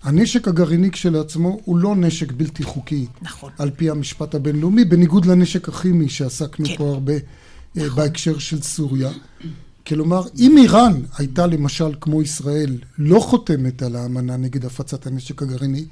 הנשק 0.04 0.48
הגרעיני 0.48 0.92
כשלעצמו 0.92 1.60
הוא 1.66 1.78
לא 1.78 1.96
נשק 1.96 2.32
בלתי 2.32 2.64
חוקי. 2.64 3.06
נכון. 3.22 3.52
על 3.58 3.70
פי 3.76 3.90
המשפט 3.90 4.36
הבינלאומי, 4.36 4.86
בניגוד 4.86 5.26
לנשק 5.26 5.70
הכימי 5.70 6.10
שעסקנו 6.10 6.66
כן. 6.66 6.78
פה 6.78 6.90
הרבה 6.90 7.14
אה, 7.14 7.20
נכון. 7.76 7.96
בהקשר 7.96 8.38
של 8.38 8.62
סוריה. 8.62 9.10
כלומר, 9.88 10.22
אם 10.40 10.58
איראן 10.58 10.94
הייתה 11.18 11.48
למשל, 11.48 11.92
כמו 12.02 12.22
ישראל, 12.22 12.78
לא 12.98 13.20
חותמת 13.20 13.82
על 13.82 13.96
האמנה 13.96 14.38
נגד 14.38 14.66
הפצת 14.66 15.08
הנשק 15.08 15.42
הגרעיני, 15.42 15.86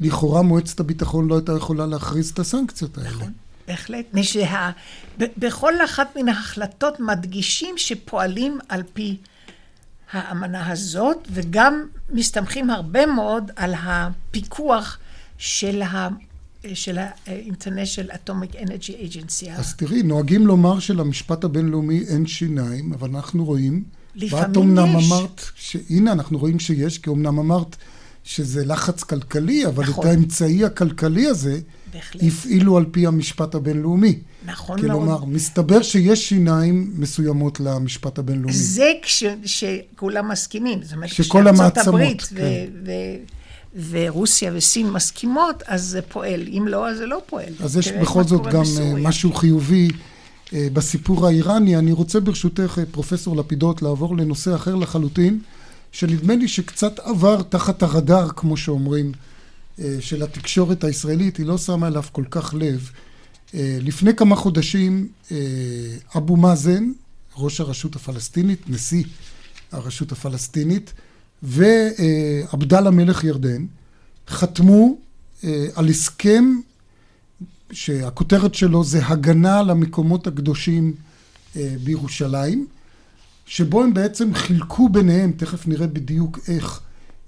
לכאורה 0.00 0.42
מועצת 0.42 0.80
הביטחון 0.80 1.28
לא 1.28 1.34
הייתה 1.34 1.52
יכולה 1.52 1.86
להכריז 1.86 2.30
את 2.30 2.38
הסנקציות 2.38 2.98
האלה. 2.98 3.10
נכון. 3.10 3.32
בהחלט. 3.68 4.04
שה... 4.22 4.70
בכל 5.18 5.72
אחת 5.84 6.16
מן 6.16 6.28
ההחלטות 6.28 7.00
מדגישים 7.00 7.74
שפועלים 7.78 8.58
על 8.68 8.82
פי 8.92 9.16
האמנה 10.12 10.70
הזאת, 10.70 11.28
וגם 11.32 11.86
מסתמכים 12.10 12.70
הרבה 12.70 13.06
מאוד 13.06 13.50
על 13.56 13.74
הפיקוח 13.78 14.98
של 15.38 15.82
ה... 15.82 16.08
של 16.74 16.98
ה-International 16.98 18.10
Atomic 18.10 18.54
Energy 18.54 19.12
Agency. 19.12 19.50
אז 19.50 19.74
תראי, 19.74 20.02
נוהגים 20.02 20.46
לומר 20.46 20.78
שלמשפט 20.78 21.44
הבינלאומי 21.44 22.04
אין 22.08 22.26
שיניים, 22.26 22.92
אבל 22.92 23.08
אנחנו 23.08 23.44
רואים... 23.44 23.84
לפעמים 24.14 24.44
ואת 24.48 24.56
אמנם 24.56 24.96
אמרת, 24.96 25.40
שהנה, 25.54 26.12
אנחנו 26.12 26.38
רואים 26.38 26.58
שיש, 26.58 26.98
כי 26.98 27.10
אמנם 27.10 27.38
אמרת 27.38 27.76
שזה 28.24 28.64
לחץ 28.64 29.02
כלכלי, 29.02 29.66
אבל 29.66 29.84
נכון. 29.84 30.06
את 30.06 30.10
האמצעי 30.10 30.64
הכלכלי 30.64 31.26
הזה, 31.26 31.60
בהחלט. 31.94 32.22
הפעילו 32.22 32.76
על 32.76 32.84
פי 32.90 33.06
המשפט 33.06 33.54
הבינלאומי. 33.54 34.18
נכון 34.46 34.86
מאוד. 34.86 34.90
כלומר, 34.90 35.24
מסתבר 35.24 35.82
שיש 35.82 36.28
שיניים 36.28 36.92
מסוימות 36.96 37.60
למשפט 37.60 38.18
הבינלאומי. 38.18 38.52
זה 38.52 38.92
כש, 39.02 39.24
שכולם 39.44 40.28
מסכימים. 40.28 40.82
זאת 40.82 40.92
אומרת, 40.92 41.08
שכל 41.10 41.48
המעצמות, 41.48 42.22
כן. 42.22 42.36
ו, 42.36 42.40
ו, 42.86 42.90
ורוסיה 43.90 44.52
וסין 44.54 44.90
מסכימות, 44.90 45.62
אז 45.66 45.84
זה 45.84 46.02
פועל. 46.02 46.48
אם 46.48 46.68
לא, 46.68 46.88
אז 46.88 46.96
זה 46.96 47.06
לא 47.06 47.22
פועל. 47.26 47.52
אז 47.60 47.76
יש 47.76 47.88
בכל 47.88 48.24
זאת 48.24 48.42
גם 48.46 48.62
בסוריה. 48.62 48.94
משהו 48.94 49.32
חיובי 49.32 49.88
אה, 50.52 50.68
בסיפור 50.72 51.26
האיראני. 51.26 51.76
אני 51.76 51.92
רוצה 51.92 52.20
ברשותך, 52.20 52.78
אה, 52.78 52.84
פרופסור 52.90 53.36
לפידות, 53.36 53.82
לעבור 53.82 54.16
לנושא 54.16 54.54
אחר 54.54 54.74
לחלוטין, 54.74 55.38
שנדמה 55.92 56.34
לי 56.34 56.48
שקצת 56.48 56.98
עבר 56.98 57.42
תחת 57.42 57.82
הרדאר, 57.82 58.28
כמו 58.28 58.56
שאומרים. 58.56 59.12
אה, 59.78 59.96
של 60.00 60.22
התקשורת 60.22 60.84
הישראלית, 60.84 61.36
היא 61.36 61.46
לא 61.46 61.58
שמה 61.58 61.86
אליו 61.88 62.02
כל 62.12 62.24
כך 62.30 62.54
לב. 62.58 62.90
אה, 63.54 63.78
לפני 63.80 64.16
כמה 64.16 64.36
חודשים 64.36 65.08
אה, 65.32 65.36
אבו 66.16 66.36
מאזן, 66.36 66.92
ראש 67.36 67.60
הרשות 67.60 67.96
הפלסטינית, 67.96 68.70
נשיא 68.70 69.04
הרשות 69.72 70.12
הפלסטינית, 70.12 70.92
ועבדאללה 71.42 72.90
מלך 72.90 73.24
ירדן, 73.24 73.66
חתמו 74.28 74.96
על 75.74 75.88
הסכם 75.88 76.44
שהכותרת 77.72 78.54
שלו 78.54 78.84
זה 78.84 79.06
הגנה 79.06 79.58
על 79.58 79.70
המקומות 79.70 80.26
הקדושים 80.26 80.94
בירושלים, 81.54 82.66
שבו 83.46 83.82
הם 83.82 83.94
בעצם 83.94 84.34
חילקו 84.34 84.88
ביניהם, 84.88 85.32
תכף 85.32 85.66
נראה 85.66 85.86
בדיוק 85.86 86.38
איך, 86.48 86.80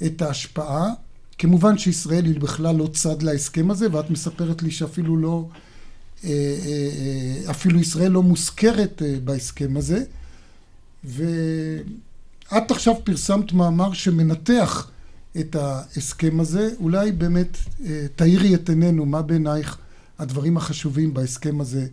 את 0.06 0.22
ההשפעה. 0.22 0.92
כמובן 1.38 1.78
שישראל 1.78 2.24
היא 2.24 2.40
בכלל 2.40 2.76
לא 2.76 2.88
צד 2.92 3.22
להסכם 3.22 3.70
הזה, 3.70 3.86
ואת 3.92 4.10
מספרת 4.10 4.62
לי 4.62 4.70
שאפילו 4.70 5.16
לא, 5.16 5.48
אה, 6.24 6.30
אה, 6.30 7.50
אפילו 7.50 7.80
ישראל 7.80 8.12
לא 8.12 8.22
מוזכרת 8.22 9.02
בהסכם 9.24 9.76
הזה. 9.76 10.04
ואת 11.04 12.70
עכשיו 12.70 12.94
פרסמת 13.04 13.52
מאמר 13.52 13.92
שמנתח 13.92 14.90
את 15.40 15.56
ההסכם 15.56 16.40
הזה. 16.40 16.70
אולי 16.80 17.12
באמת 17.12 17.56
תאירי 18.16 18.54
את 18.54 18.68
עינינו, 18.68 19.06
מה 19.06 19.22
בעינייך 19.22 19.78
הדברים 20.18 20.56
החשובים 20.56 21.14
בהסכם 21.14 21.60
הזה 21.60 21.86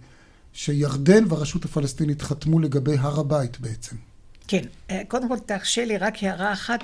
שירדן 0.54 1.24
והרשות 1.30 1.66
הפלסטינית 1.66 2.22
חתמו 2.22 2.60
לגבי 2.60 2.98
הר 2.98 3.20
הבית 3.20 3.60
בעצם. 3.60 3.96
כן, 4.48 4.62
אה, 4.90 5.02
קודם 5.08 5.28
כל 5.28 5.40
תרשה 5.40 5.86
לי 5.86 5.98
רק 5.98 6.24
הערה 6.24 6.54
אחת. 6.54 6.80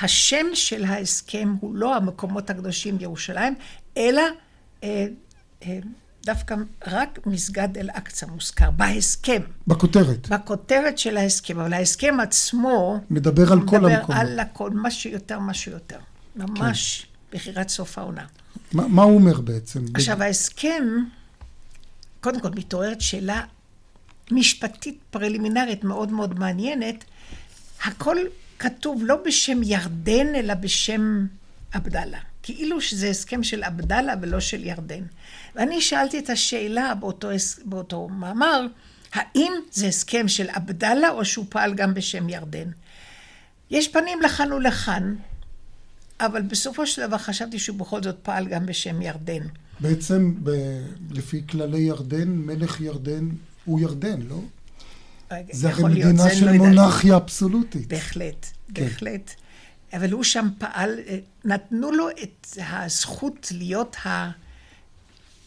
השם 0.00 0.46
של 0.54 0.84
ההסכם 0.84 1.54
הוא 1.60 1.74
לא 1.74 1.96
המקומות 1.96 2.50
הקדושים 2.50 2.98
בירושלים, 2.98 3.54
אלא 3.96 4.22
אה, 4.84 5.06
אה, 5.62 5.78
דווקא 6.24 6.54
רק 6.86 7.18
מסגד 7.26 7.78
אל-אקצא 7.78 8.26
מוזכר, 8.26 8.70
בהסכם. 8.70 9.42
בכותרת. 9.66 10.28
בכותרת 10.28 10.98
של 10.98 11.16
ההסכם, 11.16 11.60
אבל 11.60 11.72
ההסכם 11.72 12.14
עצמו... 12.22 13.00
מדבר 13.10 13.52
על 13.52 13.58
כל 13.66 13.76
המקומות. 13.76 14.08
מדבר 14.08 14.14
על 14.14 14.40
הכל, 14.40 14.70
מה 14.70 14.90
שיותר, 14.90 15.38
מה 15.38 15.54
שיותר. 15.54 15.98
ממש 16.36 17.06
כן. 17.30 17.36
בחירת 17.36 17.68
סוף 17.68 17.98
העונה. 17.98 18.26
מה, 18.72 18.88
מה 18.88 19.02
הוא 19.02 19.14
אומר 19.14 19.40
בעצם? 19.40 19.84
עכשיו, 19.94 20.22
ההסכם, 20.22 20.84
קודם 22.20 22.40
כל 22.40 22.50
מתעוררת 22.50 23.00
שאלה 23.00 23.42
משפטית 24.30 24.98
פרלימינרית 25.10 25.84
מאוד 25.84 26.12
מאוד 26.12 26.38
מעניינת. 26.38 27.04
הכל 27.84 28.16
כתוב 28.62 29.02
לא 29.04 29.16
בשם 29.26 29.62
ירדן, 29.62 30.34
אלא 30.34 30.54
בשם 30.54 31.26
עבדאללה. 31.72 32.18
כאילו 32.42 32.80
שזה 32.80 33.08
הסכם 33.08 33.42
של 33.42 33.62
עבדאללה 33.62 34.14
ולא 34.20 34.40
של 34.40 34.64
ירדן. 34.64 35.02
ואני 35.54 35.80
שאלתי 35.80 36.18
את 36.18 36.30
השאלה 36.30 36.94
באותו, 36.94 37.28
באותו 37.64 38.08
מאמר, 38.08 38.66
האם 39.12 39.52
זה 39.72 39.86
הסכם 39.86 40.28
של 40.28 40.48
עבדאללה 40.48 41.10
או 41.10 41.24
שהוא 41.24 41.46
פעל 41.48 41.74
גם 41.74 41.94
בשם 41.94 42.28
ירדן? 42.28 42.68
יש 43.70 43.88
פנים 43.88 44.22
לכאן 44.22 44.52
ולכאן. 44.52 45.14
אבל 46.20 46.42
בסופו 46.42 46.86
של 46.86 47.06
דבר 47.06 47.18
חשבתי 47.18 47.58
שהוא 47.58 47.78
בכל 47.78 48.02
זאת 48.02 48.16
פעל 48.22 48.48
גם 48.48 48.66
בשם 48.66 49.02
ירדן. 49.02 49.42
בעצם, 49.80 50.34
ב... 50.42 50.50
לפי 51.10 51.42
כללי 51.46 51.80
ירדן, 51.80 52.28
מלך 52.28 52.80
ירדן 52.80 53.28
הוא 53.64 53.80
ירדן, 53.80 54.22
לא? 54.22 54.40
זה 55.52 55.70
הרי 55.70 55.84
מדינה 55.84 56.34
של 56.34 56.46
לא 56.46 56.52
מונרכיה 56.52 57.16
אבסולוטית. 57.16 57.88
בהחלט, 57.88 58.46
כן. 58.74 58.84
בהחלט. 58.84 59.30
אבל 59.92 60.12
הוא 60.12 60.24
שם 60.24 60.48
פעל, 60.58 60.98
אה, 61.06 61.18
נתנו 61.44 61.92
לו 61.92 62.08
את 62.22 62.46
הזכות 62.58 63.48
להיות 63.54 63.96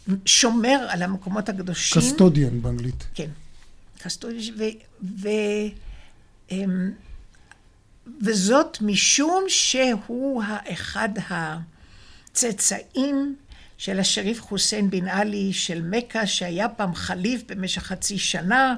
השומר 0.08 0.88
על 0.90 1.04
המקומות 1.04 1.50
הקדושים. 1.50 2.02
קסטודיאן 2.02 2.62
באנגלית. 2.62 3.08
כן, 3.14 3.30
קסטודיאן, 3.98 4.56
ו... 4.58 4.64
ו 5.22 5.30
אמ, 6.52 6.92
וזאת 8.22 8.78
משום 8.82 9.44
שהוא 9.48 10.44
האחד 10.44 11.10
הצאצאים 12.32 13.36
של 13.78 14.00
השריף 14.00 14.42
חוסיין 14.42 14.90
בן 14.90 15.08
עלי 15.08 15.54
של 15.54 15.82
מכה, 15.82 16.28
שהיה 16.28 16.70
פעם 16.70 16.96
חליף 16.96 17.44
במשך 17.48 17.84
חצי 17.84 18.18
שנה, 18.18 18.76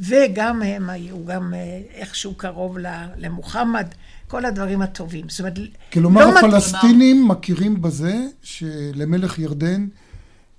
וגם 0.00 0.62
הם 0.62 0.90
היו 0.90 1.24
גם 1.24 1.54
אה, 1.54 1.80
איכשהו 1.94 2.34
קרוב 2.34 2.78
למוחמד, 3.16 3.86
כל 4.28 4.44
הדברים 4.44 4.82
הטובים. 4.82 5.28
זאת 5.28 5.40
אומרת, 5.40 5.58
כלומר, 5.92 6.26
לא 6.26 6.38
הפלסטינים 6.38 7.24
מת... 7.24 7.30
מכירים 7.30 7.82
בזה 7.82 8.26
שלמלך 8.42 9.38
ירדן 9.38 9.86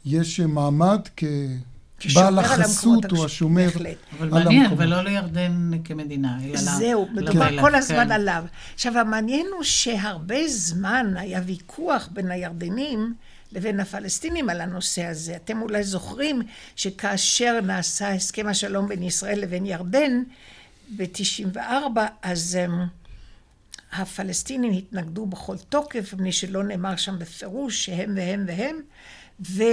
יש 0.06 0.40
מעמד 0.40 1.00
כ... 1.18 1.24
בעל 2.16 2.40
החסות 2.40 3.12
הוא 3.12 3.26
השומר 3.26 3.66
בהחלט. 3.66 3.98
אבל 4.20 4.30
מעניין, 4.30 4.72
ולא 4.78 5.02
לירדן 5.02 5.72
כמדינה, 5.84 6.38
אלא 6.44 6.58
זהו, 6.58 7.08
מדובר 7.14 7.50
כן. 7.50 7.62
כל 7.62 7.76
הזמן 7.76 8.06
כן. 8.06 8.12
עליו. 8.12 8.44
עכשיו, 8.74 8.98
המעניין 8.98 9.46
הוא 9.56 9.64
שהרבה 9.64 10.48
זמן 10.48 11.14
היה 11.18 11.42
ויכוח 11.46 12.10
בין 12.14 12.32
הירדנים 12.32 13.14
לבין 13.52 13.80
הפלסטינים 13.80 14.50
על 14.50 14.62
הנושא 14.62 15.04
הזה. 15.04 15.36
אתם 15.36 15.62
אולי 15.62 15.84
זוכרים 15.84 16.42
שכאשר 16.76 17.60
נעשה 17.64 18.14
הסכם 18.14 18.48
השלום 18.48 18.88
בין 18.88 19.04
ישראל 19.04 19.40
לבין 19.40 19.66
ירדן, 19.66 20.24
ב-94, 20.98 22.00
אז 22.22 22.58
um, 22.68 22.72
הפלסטינים 23.94 24.72
התנגדו 24.74 25.26
בכל 25.26 25.58
תוקף, 25.58 26.14
מפני 26.14 26.32
שלא 26.32 26.64
נאמר 26.64 26.96
שם 26.96 27.20
בפירוש 27.20 27.86
שהם 27.86 28.14
והם 28.18 28.46
והם, 28.48 28.82
ו... 29.50 29.64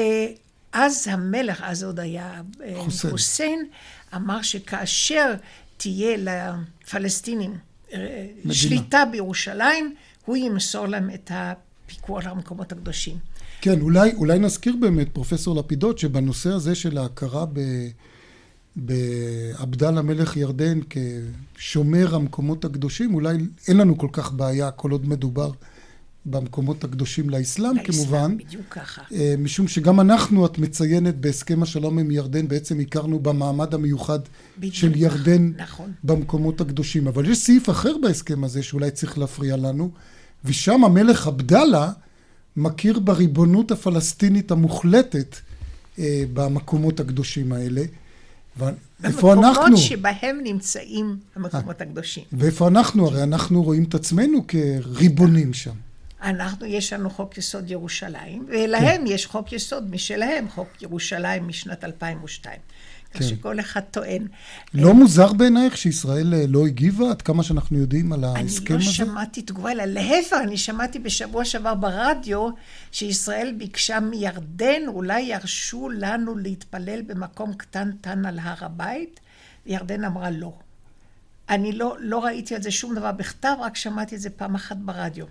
אז 0.73 1.09
המלך, 1.11 1.63
אז 1.63 1.85
עוד 1.85 2.01
היה 2.01 2.43
אה, 2.63 2.75
חוסיין, 2.77 3.11
חוסיין 3.11 3.67
אמר 4.15 4.43
שכאשר 4.43 5.35
תהיה 5.77 6.17
לפלסטינים 6.17 7.59
אה, 7.93 8.27
מדינה. 8.39 8.55
שליטה 8.55 9.05
בירושלים, 9.05 9.95
הוא 10.25 10.37
ימסור 10.37 10.87
להם 10.87 11.11
את 11.15 11.31
הפיקוח 11.35 12.25
על 12.25 12.31
המקומות 12.31 12.73
הקדושים. 12.73 13.19
כן, 13.61 13.81
אולי, 13.81 14.15
אולי 14.15 14.39
נזכיר 14.39 14.77
באמת, 14.81 15.09
פרופסור 15.13 15.57
לפידות, 15.57 15.99
שבנושא 15.99 16.51
הזה 16.51 16.75
של 16.75 16.99
ההכרה 16.99 17.47
ב... 17.53 17.61
בעבדאללה 18.77 20.03
מלך 20.03 20.37
ירדן 20.37 20.81
כשומר 21.55 22.15
המקומות 22.15 22.65
הקדושים, 22.65 23.15
אולי 23.15 23.37
אין 23.69 23.77
לנו 23.77 23.99
כל 23.99 24.09
כך 24.13 24.33
בעיה 24.33 24.71
כל 24.71 24.91
עוד 24.91 25.09
מדובר 25.09 25.51
במקומות 26.27 26.85
הקדושים 26.85 27.31
לאסלאם, 27.31 27.77
לאסלאם 27.77 27.93
כמובן. 27.93 28.37
בדיוק 28.37 28.67
ככה. 28.71 29.03
אה, 29.13 29.35
משום 29.39 29.69
שגם 29.69 30.01
אנחנו, 30.01 30.47
את 30.47 30.59
מציינת 30.59 31.17
בהסכם 31.17 31.63
השלום 31.63 31.99
עם 31.99 32.11
ירדן, 32.11 32.49
בעצם 32.49 32.81
הכרנו 32.81 33.19
במעמד 33.19 33.75
המיוחד 33.75 34.19
של 34.71 34.97
ירדן 34.97 35.53
נכון. 35.57 35.93
במקומות 36.05 36.61
הקדושים. 36.61 37.09
אבל 37.09 37.31
יש 37.31 37.39
סעיף 37.39 37.71
אחר 37.71 37.97
בהסכם 38.03 38.45
הזה 38.45 38.63
שאולי 38.63 38.91
צריך 38.91 39.19
להפריע 39.19 39.57
לנו, 39.57 39.91
ושם 40.45 40.85
המלך 40.85 41.27
עבדאללה 41.27 41.93
מכיר 42.59 42.99
בריבונות 42.99 43.71
הפלסטינית 43.71 44.51
המוחלטת 44.51 45.37
אה, 45.99 46.23
במקומות 46.33 47.01
הקדושים 47.01 47.53
האלה. 47.53 47.83
איפה 49.05 49.33
אנחנו? 49.33 49.63
במקומות 49.63 49.79
שבהם 49.79 50.41
נמצאים 50.43 51.17
המקומות 51.37 51.81
הקדושים. 51.81 52.25
ואיפה 52.33 52.69
אנחנו? 52.69 53.07
הרי 53.07 53.23
אנחנו 53.23 53.63
רואים 53.63 53.85
את 53.85 53.95
עצמנו 53.95 54.45
כריבונים 54.49 55.55
שם. 55.55 55.75
אנחנו, 56.23 56.67
יש 56.67 56.93
לנו 56.93 57.11
חוק 57.11 57.39
יסוד 57.39 57.71
ירושלים, 57.71 58.47
ולהם 58.49 59.01
כן. 59.01 59.05
יש 59.07 59.27
חוק 59.27 59.53
יסוד 59.53 59.91
משלהם, 59.91 60.49
חוק 60.49 60.69
ירושלים 60.83 61.49
משנת 61.49 61.85
2002. 61.85 62.59
כן. 63.13 63.25
שכל 63.25 63.61
אחד 63.61 63.81
טוען. 63.81 64.27
לא 64.75 64.95
מוזר 64.95 65.33
בעינייך 65.33 65.77
שישראל 65.77 66.35
אה, 66.35 66.45
לא 66.49 66.67
הגיבה, 66.67 67.11
עד 67.11 67.23
כמה 67.23 67.43
שאנחנו 67.43 67.79
יודעים 67.79 68.13
על 68.13 68.25
ההסכם 68.25 68.65
הזה? 68.65 68.75
אני 68.75 68.85
לא 68.85 68.93
שמעתי 68.93 69.43
תגובה, 69.43 69.73
אלא 69.73 69.85
להפך, 69.85 70.37
אני 70.43 70.57
שמעתי 70.57 70.99
בשבוע 70.99 71.45
שעבר 71.45 71.75
ברדיו, 71.75 72.49
שישראל 72.93 73.55
ביקשה 73.59 74.01
מירדן, 74.01 74.83
אולי 74.87 75.21
ירשו 75.21 75.89
לנו 75.89 76.37
להתפלל 76.37 77.03
במקום 77.03 77.53
קטנטן 77.55 78.27
על 78.27 78.39
הר 78.39 78.65
הבית, 78.65 79.21
וירדן 79.67 80.05
אמרה 80.05 80.31
לא. 80.31 80.53
אני 81.49 81.73
לא, 81.73 81.97
לא 82.01 82.25
ראיתי 82.25 82.55
על 82.55 82.63
זה 82.63 82.71
שום 82.71 82.95
דבר 82.95 83.13
בכתב, 83.13 83.55
רק 83.61 83.77
שמעתי 83.77 84.17
את 84.17 84.21
זה 84.21 84.31
פעם 84.31 84.55
אחת 84.55 84.77
ברדיו. 84.77 85.27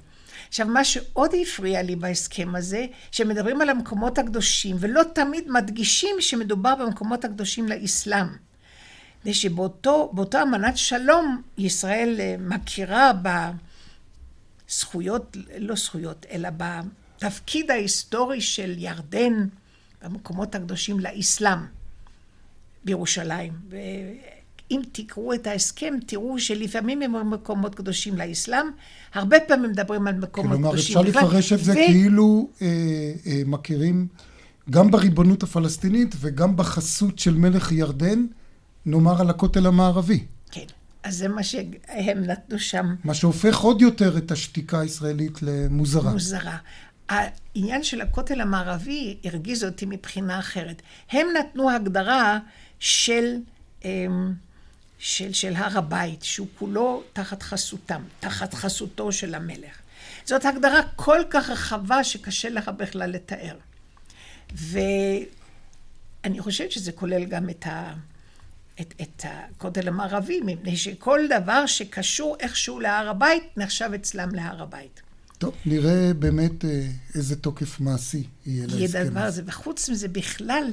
עכשיו, 0.48 0.68
מה 0.68 0.84
שעוד 0.84 1.32
הפריע 1.42 1.82
לי 1.82 1.96
בהסכם 1.96 2.56
הזה, 2.56 2.86
שמדברים 3.12 3.62
על 3.62 3.70
המקומות 3.70 4.18
הקדושים, 4.18 4.76
ולא 4.80 5.02
תמיד 5.14 5.52
מדגישים 5.52 6.16
שמדובר 6.20 6.76
במקומות 6.76 7.26
הקדושים 7.26 7.68
לאסלאם. 7.68 8.28
זה 9.24 9.34
שבאותו 9.34 10.12
אמנת 10.42 10.78
שלום, 10.78 11.42
ישראל 11.58 12.16
אה, 12.20 12.36
מכירה 12.40 13.12
בזכויות, 14.68 15.38
לא 15.58 15.76
זכויות, 15.76 16.26
אלא 16.32 16.50
בתפקיד 16.58 17.72
ההיסטורי 17.72 18.42
של 18.42 18.76
ירדן 18.78 19.48
במקומות 20.04 20.56
הקדושים 20.56 21.00
לאסלאם 21.00 21.60
בירושלים. 22.84 23.54
אם 24.72 24.82
תקראו 24.92 25.34
את 25.34 25.48
ההסכם, 25.48 25.94
תראו 26.06 26.40
שלפעמים 26.40 27.02
הם 27.02 27.34
מקומות 27.34 27.76
קדושים 27.76 28.18
לאסלאם, 28.18 28.66
הרבה 29.14 29.38
פעמים 29.48 29.72
מדברים 29.72 30.08
על 30.08 30.16
מקומות 30.16 30.60
קדושים. 30.60 30.94
כלומר, 30.94 31.10
אפשר 31.10 31.22
לפרש 31.22 31.54
את 31.54 31.60
זה 31.60 31.72
ו... 31.72 31.76
כאילו 31.76 32.50
אה, 32.62 32.68
אה, 33.28 33.42
מכירים 33.46 34.08
גם 34.70 34.92
בריבונות 34.92 35.44
הפלסטינית 35.44 36.16
וגם 36.20 36.56
בחסות 36.58 37.20
של 37.20 37.34
מלך 37.34 37.72
ירדן, 37.72 38.26
נאמר 38.86 39.22
על 39.22 39.30
הכותל 39.30 39.66
המערבי. 39.68 40.26
כן, 40.52 40.66
אז 41.04 41.18
זה 41.18 41.28
מה 41.28 41.44
שהם 41.44 42.24
נתנו 42.24 42.60
שם. 42.60 42.96
מה 43.04 43.14
שהופך 43.14 43.58
עוד 43.58 43.82
יותר 43.82 44.18
את 44.18 44.32
השתיקה 44.32 44.80
הישראלית 44.80 45.42
למוזרה. 45.42 46.12
מוזרה. 46.12 46.58
העניין 47.10 47.84
של 47.84 48.02
הכותל 48.02 48.42
המערבי 48.42 49.18
הרגיז 49.24 49.64
אותי 49.64 49.86
מבחינה 49.86 50.40
אחרת. 50.40 50.82
הם 51.12 51.28
נתנו 51.40 51.72
הגדרה 51.72 52.40
של, 52.80 53.36
אמ, 53.86 54.34
של, 55.00 55.34
של 55.34 55.56
הר 55.56 55.78
הבית, 55.78 56.24
שהוא 56.24 56.48
כולו 56.60 57.04
תחת 57.14 57.44
חסותם, 57.44 58.02
תחת 58.20 58.54
חסותו 58.54 59.12
של 59.12 59.36
המלך. 59.36 59.82
זאת 60.26 60.46
הגדרה 60.46 60.82
כל 60.96 61.20
כך 61.30 61.50
רחבה 61.50 62.04
שקשה 62.04 62.50
לך 62.50 62.72
בכלל 62.78 63.10
לתאר. 63.10 63.56
ואני 64.56 66.40
חושבת 66.40 66.72
שזה 66.72 66.92
כולל 66.92 67.26
גם 67.26 67.50
את, 67.50 67.68
ה, 67.68 67.94
את, 68.82 68.94
את 69.02 69.26
הכותל 69.26 69.88
המערבי, 69.88 70.40
מפני 70.46 70.78
שכל 70.78 71.20
דבר 71.30 71.66
שקשור 71.66 72.36
איכשהו 72.40 72.80
להר 72.80 73.10
הבית, 73.10 73.44
נחשב 73.58 73.90
אצלם 73.96 74.36
להר 74.36 74.62
הבית. 74.62 75.02
טוב, 75.38 75.56
נראה 75.66 76.14
באמת 76.14 76.66
אה, 76.66 76.88
איזה 77.16 77.36
תוקף 77.36 77.80
מעשי 77.80 78.24
יהיה 78.46 78.68
להסכם 78.68 78.84
הזה. 78.84 79.10
יהיה 79.16 79.26
הזה, 79.26 79.42
וחוץ 79.46 79.90
מזה 79.90 80.08
בכלל, 80.08 80.72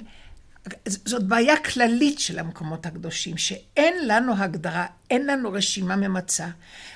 זאת 0.88 1.24
בעיה 1.24 1.56
כללית 1.56 2.18
של 2.18 2.38
המקומות 2.38 2.86
הקדושים, 2.86 3.36
שאין 3.36 4.08
לנו 4.08 4.34
הגדרה, 4.36 4.86
אין 5.10 5.26
לנו 5.26 5.52
רשימה 5.52 5.96
ממצה. 5.96 6.48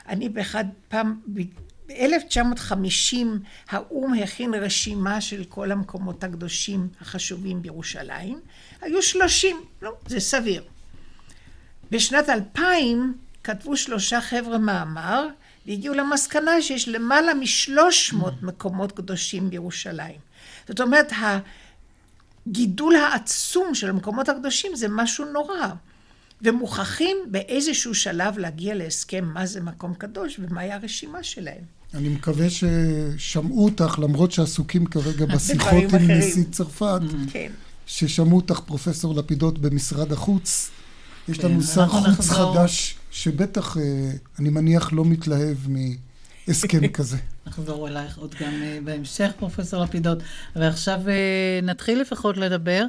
אני 0.08 0.28
באחד 0.28 0.64
פעם, 0.88 1.20
ב-1950 1.26 3.16
האו"ם 3.68 4.14
הכין 4.14 4.54
רשימה 4.54 5.20
של 5.20 5.44
כל 5.44 5.72
המקומות 5.72 6.24
הקדושים 6.24 6.88
החשובים 7.00 7.62
בירושלים. 7.62 8.40
היו 8.80 9.02
שלושים, 9.02 9.56
לא, 9.82 9.92
זה 10.06 10.20
סביר. 10.20 10.64
בשנת 11.90 12.28
2000 12.28 13.14
כתבו 13.44 13.76
שלושה 13.76 14.20
חבר'ה 14.20 14.58
מאמר, 14.58 15.28
והגיעו 15.66 15.94
למסקנה 15.94 16.62
שיש 16.62 16.88
למעלה 16.88 17.34
משלוש 17.34 18.12
מאות 18.12 18.42
מקומות 18.42 18.92
קדושים 18.92 19.50
בירושלים. 19.50 20.20
זאת 20.68 20.80
אומרת, 20.80 21.12
הגידול 22.48 22.96
העצום 22.96 23.74
של 23.74 23.90
המקומות 23.90 24.28
הקדושים 24.28 24.76
זה 24.76 24.86
משהו 24.90 25.24
נורא. 25.24 25.68
ומוכרחים 26.42 27.16
באיזשהו 27.30 27.94
שלב 27.94 28.38
להגיע 28.38 28.74
להסכם 28.74 29.24
מה 29.24 29.46
זה 29.46 29.60
מקום 29.60 29.94
קדוש 29.94 30.40
ומהי 30.42 30.72
הרשימה 30.72 31.22
שלהם. 31.22 31.62
אני 31.94 32.08
מקווה 32.08 32.46
ששמעו 32.50 33.64
אותך, 33.64 33.98
למרות 33.98 34.32
שעסוקים 34.32 34.86
כרגע 34.86 35.26
בשיחות 35.34 35.92
עם 36.00 36.10
נשיא 36.10 36.44
צרפת, 36.50 37.00
כן. 37.30 37.52
ששמעו 37.86 38.36
אותך 38.36 38.60
פרופסור 38.60 39.14
לפידות 39.14 39.58
במשרד 39.58 40.12
החוץ. 40.12 40.70
יש 41.28 41.44
לנו 41.44 41.60
כן, 41.60 41.66
שר 41.66 41.88
חוץ 41.88 42.30
חדש 42.30 42.96
שבטח, 43.10 43.76
אה, 43.76 43.82
אני 44.38 44.50
מניח, 44.50 44.92
לא 44.92 45.04
מתלהב 45.04 45.56
מהסכם 46.48 46.88
כזה. 46.88 47.16
נחזור 47.46 47.88
אלייך 47.88 48.18
עוד 48.18 48.34
גם 48.40 48.52
אה, 48.62 48.78
בהמשך, 48.84 49.30
פרופסור 49.38 49.82
לפידות. 49.82 50.18
ועכשיו 50.56 51.00
אה, 51.08 51.60
נתחיל 51.62 52.00
לפחות 52.00 52.36
לדבר 52.36 52.84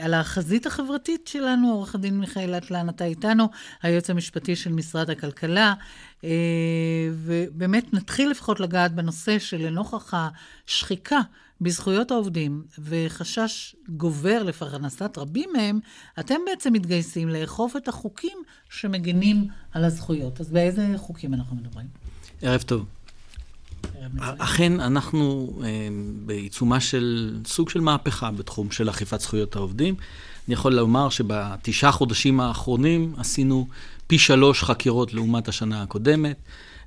על 0.00 0.14
החזית 0.14 0.66
החברתית 0.66 1.26
שלנו. 1.26 1.72
עורך 1.72 1.94
הדין 1.94 2.20
מיכאל 2.20 2.54
אטלן, 2.56 2.88
אתה 2.88 3.04
איתנו, 3.04 3.48
היועץ 3.82 4.10
המשפטי 4.10 4.56
של 4.56 4.72
משרד 4.72 5.10
הכלכלה. 5.10 5.74
ובאמת 7.12 7.94
נתחיל 7.94 8.30
לפחות 8.30 8.60
לגעת 8.60 8.94
בנושא 8.94 9.38
שלנוכח 9.38 10.14
השחיקה 10.14 11.20
בזכויות 11.60 12.10
העובדים 12.10 12.62
וחשש 12.78 13.76
גובר 13.88 14.42
לפרנסת 14.42 15.18
רבים 15.18 15.50
מהם, 15.52 15.80
אתם 16.20 16.34
בעצם 16.46 16.72
מתגייסים 16.72 17.28
לאכוף 17.28 17.76
את 17.76 17.88
החוקים 17.88 18.38
שמגינים 18.70 19.48
על 19.72 19.84
הזכויות. 19.84 20.40
אז 20.40 20.50
באיזה 20.50 20.88
חוקים 20.96 21.34
אנחנו 21.34 21.56
מדברים? 21.56 21.86
ערב 22.42 22.62
טוב. 22.62 22.84
אכן, 24.18 24.80
אנחנו 24.80 25.52
אה, 25.64 25.68
בעיצומה 26.26 26.80
של 26.80 27.36
סוג 27.46 27.70
של 27.70 27.80
מהפכה 27.80 28.30
בתחום 28.30 28.70
של 28.70 28.90
אכיפת 28.90 29.20
זכויות 29.20 29.56
העובדים. 29.56 29.94
אני 30.48 30.54
יכול 30.54 30.74
לומר 30.74 31.08
שבתשעה 31.08 31.92
חודשים 31.92 32.40
האחרונים 32.40 33.14
עשינו 33.18 33.68
פי 34.06 34.18
שלוש 34.18 34.62
חקירות 34.62 35.14
לעומת 35.14 35.48
השנה 35.48 35.82
הקודמת. 35.82 36.36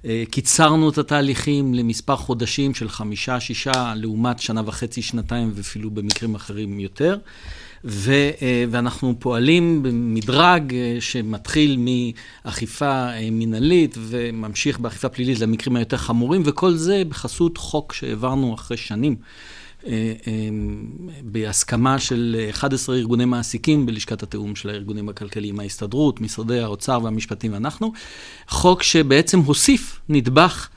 אה, 0.06 0.24
קיצרנו 0.32 0.90
את 0.90 0.98
התהליכים 0.98 1.74
למספר 1.74 2.16
חודשים 2.16 2.74
של 2.74 2.90
חמישה, 2.90 3.40
שישה, 3.40 3.94
לעומת 3.96 4.40
שנה 4.40 4.62
וחצי, 4.66 5.02
שנתיים, 5.02 5.52
ואפילו 5.56 5.92
במקרים 5.92 6.36
אחרים 6.36 6.80
יותר. 6.80 7.18
ו, 7.86 8.12
אה, 8.42 8.66
ואנחנו 8.70 9.16
פועלים 9.20 9.84
במדרג 9.84 10.74
אה, 10.74 10.98
שמתחיל 11.00 11.78
מאכיפה 12.46 13.08
מינהלית 13.32 13.98
וממשיך 14.00 14.80
באכיפה 14.80 15.10
פלילית 15.10 15.40
למקרים 15.40 15.76
היותר 15.76 15.98
חמורים, 15.98 16.42
וכל 16.46 16.74
זה 16.74 17.04
בחסות 17.10 17.58
חוק 17.58 17.94
שהעברנו 17.94 18.56
אחרי 18.56 18.78
שנים. 18.78 19.16
אה, 19.88 20.14
אה, 20.28 20.34
בהסכמה 21.24 22.00
של 22.00 22.46
11 22.50 22.96
ארגוני 22.96 23.26
מעסיקים 23.26 23.86
בלשכת 23.86 24.24
התיאום 24.24 24.56
של 24.56 24.70
הארגונים 24.70 25.10
הכלכליים, 25.10 25.60
ההסתדרות, 25.60 26.22
משרדי 26.22 26.60
האוצר 26.60 27.00
והמשפטים 27.04 27.54
ואנחנו, 27.54 27.94
חוק 28.48 28.84
שבעצם 28.84 29.40
הוסיף 29.40 30.00
נדבך 30.10 30.70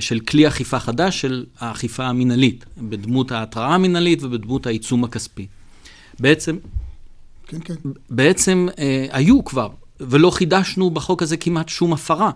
של 0.00 0.20
כלי 0.20 0.48
אכיפה 0.48 0.78
חדש, 0.78 1.20
של 1.20 1.44
האכיפה 1.58 2.04
המינהלית, 2.04 2.64
בדמות 2.78 3.32
ההתראה 3.32 3.74
המינהלית 3.74 4.22
ובדמות 4.22 4.66
העיצום 4.66 5.04
הכספי. 5.04 5.46
בעצם, 6.20 6.56
כן, 7.46 7.58
כן. 7.64 7.74
בעצם 8.10 8.68
אה, 8.78 9.06
היו 9.10 9.44
כבר, 9.44 9.68
ולא 10.00 10.30
חידשנו 10.30 10.90
בחוק 10.90 11.22
הזה 11.22 11.36
כמעט 11.36 11.68
שום 11.68 11.92
הפרה. 11.92 12.30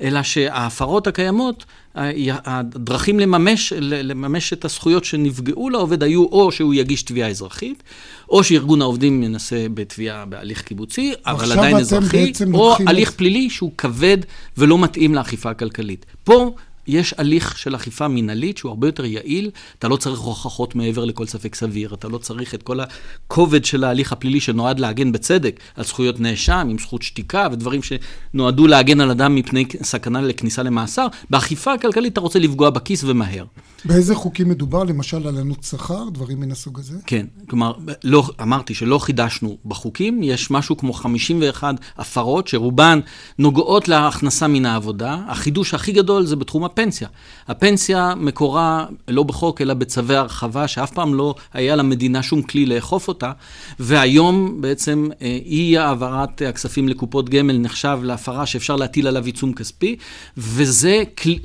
אלא 0.00 0.22
שההפרות 0.22 1.06
הקיימות, 1.06 1.64
הדרכים 1.94 3.20
לממש, 3.20 3.72
לממש 3.80 4.52
את 4.52 4.64
הזכויות 4.64 5.04
שנפגעו 5.04 5.70
לעובד 5.70 6.02
היו 6.02 6.24
או 6.24 6.52
שהוא 6.52 6.74
יגיש 6.74 7.02
תביעה 7.02 7.28
אזרחית, 7.28 7.82
או 8.28 8.44
שארגון 8.44 8.82
העובדים 8.82 9.22
ינסה 9.22 9.66
בתביעה 9.74 10.24
בהליך 10.24 10.62
קיבוצי, 10.62 11.14
אבל 11.26 11.52
עדיין 11.52 11.76
אזרחי, 11.76 12.32
או 12.54 12.74
הליך 12.86 13.10
פלילי 13.10 13.50
שהוא 13.50 13.72
כבד 13.78 14.18
ולא 14.58 14.78
מתאים 14.78 15.14
לאכיפה 15.14 15.50
הכלכלית. 15.50 16.06
פה 16.24 16.54
יש 16.88 17.14
הליך 17.18 17.58
של 17.58 17.76
אכיפה 17.76 18.08
מינהלית 18.08 18.58
שהוא 18.58 18.70
הרבה 18.70 18.88
יותר 18.88 19.04
יעיל, 19.04 19.50
אתה 19.78 19.88
לא 19.88 19.96
צריך 19.96 20.20
הוכחות 20.20 20.74
מעבר 20.74 21.04
לכל 21.04 21.26
ספק 21.26 21.54
סביר, 21.54 21.94
אתה 21.94 22.08
לא 22.08 22.18
צריך 22.18 22.54
את 22.54 22.62
כל 22.62 22.78
הכובד 22.80 23.64
של 23.64 23.84
ההליך 23.84 24.12
הפלילי 24.12 24.40
שנועד 24.40 24.80
להגן 24.80 25.12
בצדק 25.12 25.60
על 25.76 25.84
זכויות 25.84 26.20
נאשם, 26.20 26.66
עם 26.70 26.78
זכות 26.78 27.02
שתיקה 27.02 27.48
ודברים 27.52 27.80
שנועדו 27.82 28.66
להגן 28.66 29.00
על 29.00 29.10
אדם 29.10 29.34
מפני 29.34 29.64
סכנה 29.82 30.20
לכניסה 30.20 30.62
למאסר. 30.62 31.06
באכיפה 31.30 31.72
הכלכלית 31.72 32.12
אתה 32.12 32.20
רוצה 32.20 32.38
לפגוע 32.38 32.70
בכיס 32.70 33.04
ומהר. 33.04 33.44
באיזה 33.84 34.14
חוקים 34.14 34.48
מדובר? 34.48 34.84
למשל 34.84 35.26
על 35.28 35.38
עלות 35.38 35.64
שכר, 35.64 36.08
דברים 36.12 36.40
מן 36.40 36.52
הסוג 36.52 36.78
הזה? 36.78 36.98
כן, 37.06 37.26
כלומר, 37.48 37.72
לא, 38.04 38.24
אמרתי 38.42 38.74
שלא 38.74 38.98
חידשנו 38.98 39.56
בחוקים, 39.64 40.22
יש 40.22 40.50
משהו 40.50 40.76
כמו 40.76 40.92
51 40.92 41.74
הפרות 41.98 42.48
שרובן 42.48 43.00
נוגעות 43.38 43.88
להכנסה 43.88 44.48
מן 44.48 44.66
העבודה. 44.66 45.18
החידוש 45.28 45.74
הכי 45.74 45.92
גדול 45.92 46.26
זה 46.26 46.36
בתחום 46.36 46.64
הפנסיה. 46.78 47.08
הפנסיה 47.48 48.14
מקורה 48.14 48.86
לא 49.08 49.22
בחוק, 49.22 49.60
אלא 49.60 49.74
בצווי 49.74 50.16
הרחבה, 50.16 50.68
שאף 50.68 50.90
פעם 50.90 51.14
לא 51.14 51.34
היה 51.52 51.76
למדינה 51.76 52.22
שום 52.22 52.42
כלי 52.42 52.66
לאכוף 52.66 53.08
אותה, 53.08 53.32
והיום 53.78 54.60
בעצם 54.60 55.08
אה, 55.22 55.38
אי 55.46 55.78
העברת 55.78 56.42
הכספים 56.42 56.88
לקופות 56.88 57.28
גמל 57.30 57.58
נחשב 57.58 57.98
להפרה 58.02 58.46
שאפשר 58.46 58.76
להטיל 58.76 59.06
עליו 59.06 59.24
עיצום 59.24 59.52
כספי, 59.52 59.96
וזה, 60.36 61.02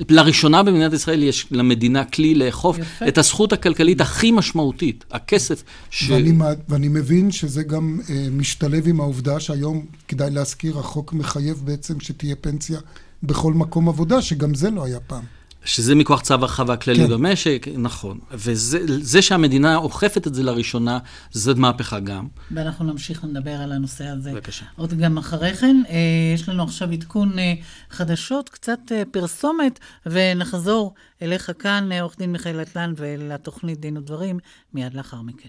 לראשונה 0.08 0.62
במדינת 0.62 0.92
ישראל 0.92 1.22
יש 1.22 1.46
למדינה 1.50 2.04
כלי 2.04 2.34
לאכוף 2.34 2.78
יפה. 2.78 3.08
את 3.08 3.18
הזכות 3.18 3.52
הכלכלית 3.52 4.00
הכי 4.00 4.30
משמעותית, 4.30 5.04
הכסף. 5.10 5.62
ש... 5.90 6.10
ואני, 6.10 6.32
ואני 6.68 6.88
מבין 6.88 7.30
שזה 7.30 7.62
גם 7.62 7.98
uh, 8.02 8.10
משתלב 8.32 8.88
עם 8.88 9.00
העובדה 9.00 9.40
שהיום, 9.40 9.84
כדאי 10.08 10.30
להזכיר, 10.30 10.78
החוק 10.78 11.12
מחייב 11.12 11.62
בעצם 11.64 12.00
שתהיה 12.00 12.36
פנסיה 12.36 12.78
בכל 13.26 13.52
מקום 13.52 13.88
עבודה, 13.88 14.22
שגם 14.22 14.54
זה 14.54 14.70
לא 14.70 14.84
היה 14.84 15.00
פעם. 15.00 15.24
שזה 15.64 15.94
מכוח 15.94 16.20
צו 16.20 16.34
הרחבה 16.34 16.76
כללי 16.76 16.98
כן. 16.98 17.10
במשק, 17.10 17.66
נכון. 17.78 18.18
וזה 18.30 19.22
שהמדינה 19.22 19.76
אוכפת 19.76 20.26
את 20.26 20.34
זה 20.34 20.42
לראשונה, 20.42 20.98
זאת 21.30 21.56
מהפכה 21.56 22.00
גם. 22.00 22.26
ואנחנו 22.50 22.84
נמשיך 22.84 23.24
לדבר 23.24 23.50
על 23.50 23.72
הנושא 23.72 24.04
הזה. 24.04 24.32
בבקשה. 24.32 24.64
עוד 24.76 24.94
גם 24.94 25.18
אחרי 25.18 25.54
כן. 25.54 25.82
אה, 25.88 25.94
יש 26.34 26.48
לנו 26.48 26.62
עכשיו 26.62 26.90
עדכון 26.90 27.38
אה, 27.38 27.54
חדשות, 27.90 28.48
קצת 28.48 28.80
אה, 28.92 29.02
פרסומת, 29.10 29.78
ונחזור 30.06 30.94
אליך 31.22 31.50
כאן, 31.58 31.88
עורך 32.00 32.18
דין 32.18 32.32
מיכאל 32.32 32.62
אטלן, 32.62 32.92
ולתוכנית 32.96 33.80
דין 33.80 33.96
ודברים, 33.96 34.38
מיד 34.74 34.94
לאחר 34.94 35.22
מכן. 35.22 35.48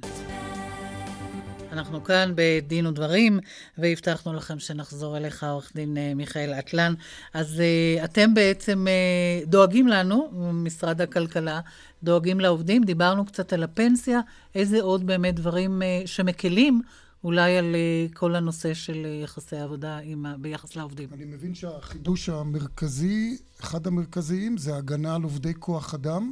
אנחנו 1.75 2.03
כאן 2.03 2.31
בדין 2.35 2.87
ודברים, 2.87 3.39
והבטחנו 3.77 4.33
לכם 4.33 4.59
שנחזור 4.59 5.17
אליך, 5.17 5.43
עורך 5.43 5.71
דין 5.75 5.97
אה, 5.97 6.13
מיכאל 6.15 6.53
אטלן. 6.59 6.93
אז 7.33 7.61
uh, 7.61 8.05
אתם 8.05 8.33
בעצם 8.33 8.85
uh, 8.87 9.49
דואגים 9.49 9.87
לנו, 9.87 10.29
משרד 10.53 11.01
הכלכלה, 11.01 11.59
דואגים 12.03 12.39
לעובדים. 12.39 12.83
דיברנו 12.83 13.25
קצת 13.25 13.53
על 13.53 13.63
הפנסיה, 13.63 14.19
איזה 14.55 14.81
עוד 14.81 15.07
באמת 15.07 15.35
דברים 15.35 15.81
שמקלים 16.05 16.81
אולי 17.23 17.57
על 17.57 17.75
כל 18.13 18.35
הנושא 18.35 18.73
של 18.73 19.05
יחסי 19.23 19.57
עבודה 19.57 19.99
עם, 20.03 20.25
ביחס 20.39 20.75
לעובדים. 20.75 21.09
אני 21.13 21.25
מבין 21.25 21.55
שהחידוש 21.55 22.29
המרכזי, 22.29 23.37
אחד 23.61 23.87
המרכזיים, 23.87 24.57
זה 24.57 24.75
הגנה 24.75 25.15
על 25.15 25.23
עובדי 25.23 25.53
כוח 25.59 25.93
אדם. 25.93 26.31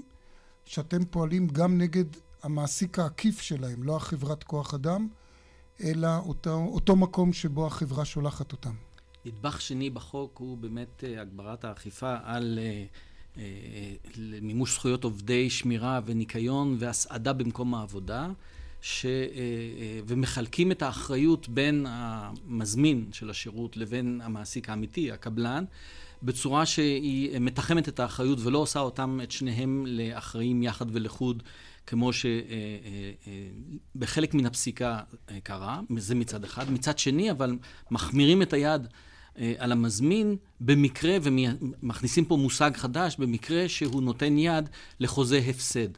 שאתם 0.65 1.06
פועלים 1.06 1.47
גם 1.47 1.77
נגד 1.77 2.06
המעסיק 2.43 2.99
העקיף 2.99 3.41
שלהם, 3.41 3.84
לא 3.84 3.95
החברת 3.95 4.43
כוח 4.43 4.73
אדם, 4.73 5.08
אלא 5.81 6.07
אותו, 6.25 6.65
אותו 6.73 6.95
מקום 6.95 7.33
שבו 7.33 7.67
החברה 7.67 8.05
שולחת 8.05 8.51
אותם. 8.51 8.73
נדבך 9.25 9.62
שני 9.62 9.89
בחוק 9.89 10.38
הוא 10.38 10.57
באמת 10.57 11.03
אה, 11.03 11.21
הגברת 11.21 11.65
האכיפה 11.65 12.15
על 12.23 12.59
אה, 12.62 12.83
אה, 13.38 13.93
מימוש 14.41 14.73
זכויות 14.73 15.03
עובדי 15.03 15.49
שמירה 15.49 15.99
וניקיון 16.05 16.75
והסעדה 16.79 17.33
במקום 17.33 17.75
העבודה. 17.75 18.29
ש... 18.86 19.05
ומחלקים 20.07 20.71
את 20.71 20.81
האחריות 20.81 21.49
בין 21.49 21.86
המזמין 21.89 23.09
של 23.12 23.29
השירות 23.29 23.77
לבין 23.77 24.21
המעסיק 24.23 24.69
האמיתי, 24.69 25.12
הקבלן, 25.12 25.63
בצורה 26.23 26.65
שהיא 26.65 27.39
מתחמת 27.39 27.89
את 27.89 27.99
האחריות 27.99 28.39
ולא 28.41 28.57
עושה 28.57 28.79
אותם, 28.79 29.19
את 29.23 29.31
שניהם, 29.31 29.86
לאחראים 29.88 30.63
יחד 30.63 30.86
ולחוד, 30.91 31.43
כמו 31.88 32.12
שבחלק 33.93 34.34
מן 34.34 34.46
הפסיקה 34.46 35.00
קרה, 35.43 35.80
זה 35.98 36.15
מצד 36.15 36.43
אחד. 36.43 36.72
מצד 36.72 37.00
שני, 37.00 37.32
אבל 37.32 37.58
מחמירים 37.91 38.41
את 38.41 38.54
היד 38.54 38.88
על 39.58 39.72
המזמין 39.72 40.36
במקרה, 40.62 41.17
ומכניסים 41.22 42.26
פה 42.26 42.38
מושג 42.38 42.72
חדש, 42.76 43.15
במקרה 43.19 43.69
שהוא 43.69 44.04
נותן 44.04 44.38
יד 44.38 44.69
לחוזה 45.00 45.38
הפסד. 45.38 45.89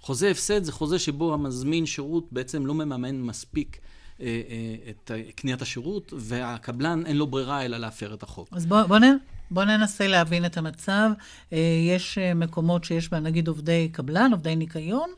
חוזה 0.00 0.30
הפסד 0.30 0.64
זה 0.64 0.72
חוזה 0.72 0.98
שבו 0.98 1.34
המזמין 1.34 1.86
שירות 1.86 2.28
בעצם 2.32 2.66
לא 2.66 2.74
מממן 2.74 3.20
מספיק 3.20 3.78
אה, 4.20 4.26
אה, 4.26 4.90
את 4.90 5.10
קניית 5.34 5.62
השירות, 5.62 6.12
והקבלן 6.16 7.06
אין 7.06 7.16
לו 7.16 7.26
ברירה 7.26 7.64
אלא 7.64 7.76
להפר 7.76 8.14
את 8.14 8.22
החוק. 8.22 8.48
אז 8.52 8.66
בוא, 8.66 8.82
בוא, 8.82 8.98
נ, 8.98 9.04
בוא 9.50 9.64
ננסה 9.64 10.06
להבין 10.06 10.44
את 10.44 10.56
המצב. 10.56 11.10
אה, 11.52 11.58
יש 11.96 12.18
מקומות 12.18 12.84
שיש 12.84 13.10
בהם 13.10 13.22
נגיד 13.22 13.48
עובדי 13.48 13.88
קבלן, 13.92 14.32
עובדי 14.32 14.56
ניקיון, 14.56 15.10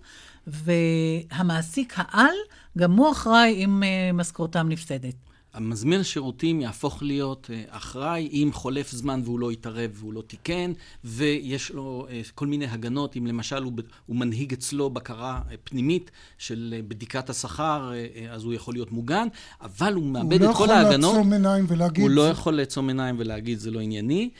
והמעסיק 0.46 1.94
העל, 1.96 2.34
גם 2.78 2.92
הוא 2.92 3.12
אחראי 3.12 3.64
אם 3.64 3.82
משכורתם 4.14 4.68
נפסדת. 4.68 5.29
המזמין 5.54 6.00
השירותים 6.00 6.60
יהפוך 6.60 7.02
להיות 7.02 7.50
אה, 7.52 7.62
אחראי 7.68 8.28
אם 8.32 8.50
חולף 8.52 8.90
זמן 8.90 9.20
והוא 9.24 9.40
לא 9.40 9.52
יתערב 9.52 9.90
והוא 9.94 10.12
לא 10.12 10.22
תיקן, 10.26 10.72
ויש 11.04 11.70
לו 11.70 12.06
אה, 12.10 12.20
כל 12.34 12.46
מיני 12.46 12.66
הגנות, 12.66 13.16
אם 13.16 13.26
למשל 13.26 13.62
הוא, 13.62 13.72
הוא 14.06 14.16
מנהיג 14.16 14.52
אצלו 14.52 14.90
בקרה 14.90 15.40
אה, 15.50 15.54
פנימית 15.64 16.10
של 16.38 16.80
בדיקת 16.88 17.30
השכר, 17.30 17.92
אז 18.30 18.44
הוא 18.44 18.54
יכול 18.54 18.74
להיות 18.74 18.92
מוגן, 18.92 19.28
אבל 19.60 19.94
הוא 19.94 20.04
מאבד 20.04 20.42
הוא 20.42 20.50
את 20.50 20.56
כל 20.56 20.70
ההגנות. 20.70 21.16
הוא 21.16 21.20
לא 21.20 21.30
יכול 21.30 21.32
לעצום 21.32 21.32
עיניים 21.32 21.64
ולהגיד... 21.68 22.02
הוא 22.02 22.10
לא 22.10 22.28
יכול 22.28 22.54
לעצום 22.54 22.88
עיניים 22.88 23.16
ולהגיד 23.18 23.58
זה 23.58 23.70
לא 23.70 23.80
ענייני, 23.80 24.30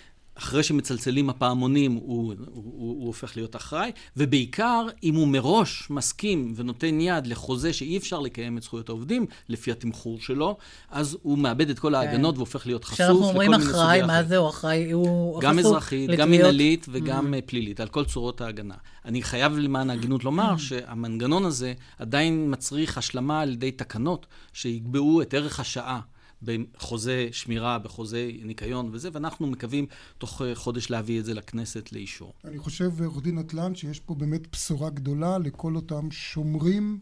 אחרי 0.40 0.62
שמצלצלים 0.62 1.31
הפעמונים, 1.31 1.92
הוא, 1.92 2.03
הוא, 2.03 2.35
הוא, 2.55 2.72
הוא 2.74 3.07
הופך 3.07 3.37
להיות 3.37 3.57
אחראי, 3.57 3.90
ובעיקר, 4.16 4.87
אם 5.03 5.14
הוא 5.14 5.29
מראש 5.29 5.90
מסכים 5.90 6.53
ונותן 6.57 7.00
יד 7.00 7.26
לחוזה 7.26 7.72
שאי 7.72 7.96
אפשר 7.96 8.20
לקיים 8.20 8.59
את 8.59 8.62
זכויות 8.62 8.88
העובדים, 8.88 9.26
לפי 9.48 9.72
התמחור 9.72 10.20
שלו, 10.20 10.57
אז 10.90 11.16
הוא 11.22 11.38
מאבד 11.38 11.70
את 11.70 11.79
כל 11.79 11.94
ההגנות 11.94 12.35
כן. 12.35 12.38
והופך 12.38 12.66
להיות 12.66 12.85
חשוף 12.85 13.00
לכל 13.00 13.12
מיני 13.12 13.24
סוגי. 13.24 13.33
כשאנחנו 13.33 13.50
אומרים 13.50 13.55
אחראי, 13.55 14.03
מה 14.03 14.22
זה 14.22 14.37
הוא 14.37 14.48
אחראי? 14.48 14.90
הוא 14.90 15.40
גם 15.40 15.59
אזרחית, 15.59 16.11
גם 16.11 16.31
מנהלית 16.31 16.87
וגם 16.90 17.35
mm. 17.35 17.37
פלילית, 17.46 17.81
על 17.81 17.88
כל 17.88 18.05
צורות 18.05 18.40
ההגנה. 18.40 18.74
אני 19.05 19.22
חייב 19.22 19.59
למען 19.59 19.90
ההגינות 19.90 20.24
לומר 20.24 20.55
mm. 20.55 20.59
שהמנגנון 20.59 21.44
הזה 21.44 21.72
עדיין 21.98 22.46
מצריך 22.50 22.98
השלמה 22.98 23.40
על 23.40 23.53
ידי 23.53 23.70
תקנות 23.70 24.26
שיקבעו 24.53 25.22
את 25.22 25.35
ערך 25.35 25.61
השעה. 25.61 26.00
בחוזה 26.42 27.29
שמירה, 27.33 27.79
בחוזה 27.79 28.31
ניקיון 28.44 28.88
וזה, 28.92 29.09
ואנחנו 29.12 29.46
מקווים 29.46 29.87
תוך 30.18 30.42
אה, 30.42 30.55
חודש 30.55 30.90
להביא 30.90 31.20
את 31.20 31.24
זה 31.24 31.35
לכנסת 31.35 31.92
לאישור. 31.92 32.33
אני 32.44 32.59
חושב, 32.59 33.03
עורך 33.03 33.22
דין 33.22 33.38
אטלן, 33.38 33.74
שיש 33.74 34.00
פה 34.00 34.14
באמת 34.14 34.53
בשורה 34.53 34.90
גדולה 34.90 35.38
לכל 35.38 35.76
אותם 35.76 36.11
שומרים 36.11 36.98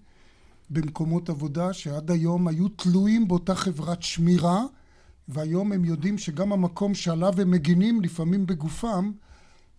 במקומות 0.70 1.28
עבודה 1.28 1.72
שעד 1.72 2.10
היום 2.10 2.48
היו 2.48 2.68
תלויים 2.68 3.28
באותה 3.28 3.54
חברת 3.54 4.02
שמירה, 4.02 4.62
והיום 5.28 5.72
הם 5.72 5.84
יודעים 5.84 6.18
שגם 6.18 6.52
המקום 6.52 6.94
שעליו 6.94 7.40
הם 7.40 7.50
מגינים, 7.50 8.00
לפעמים 8.00 8.46
בגופם, 8.46 9.12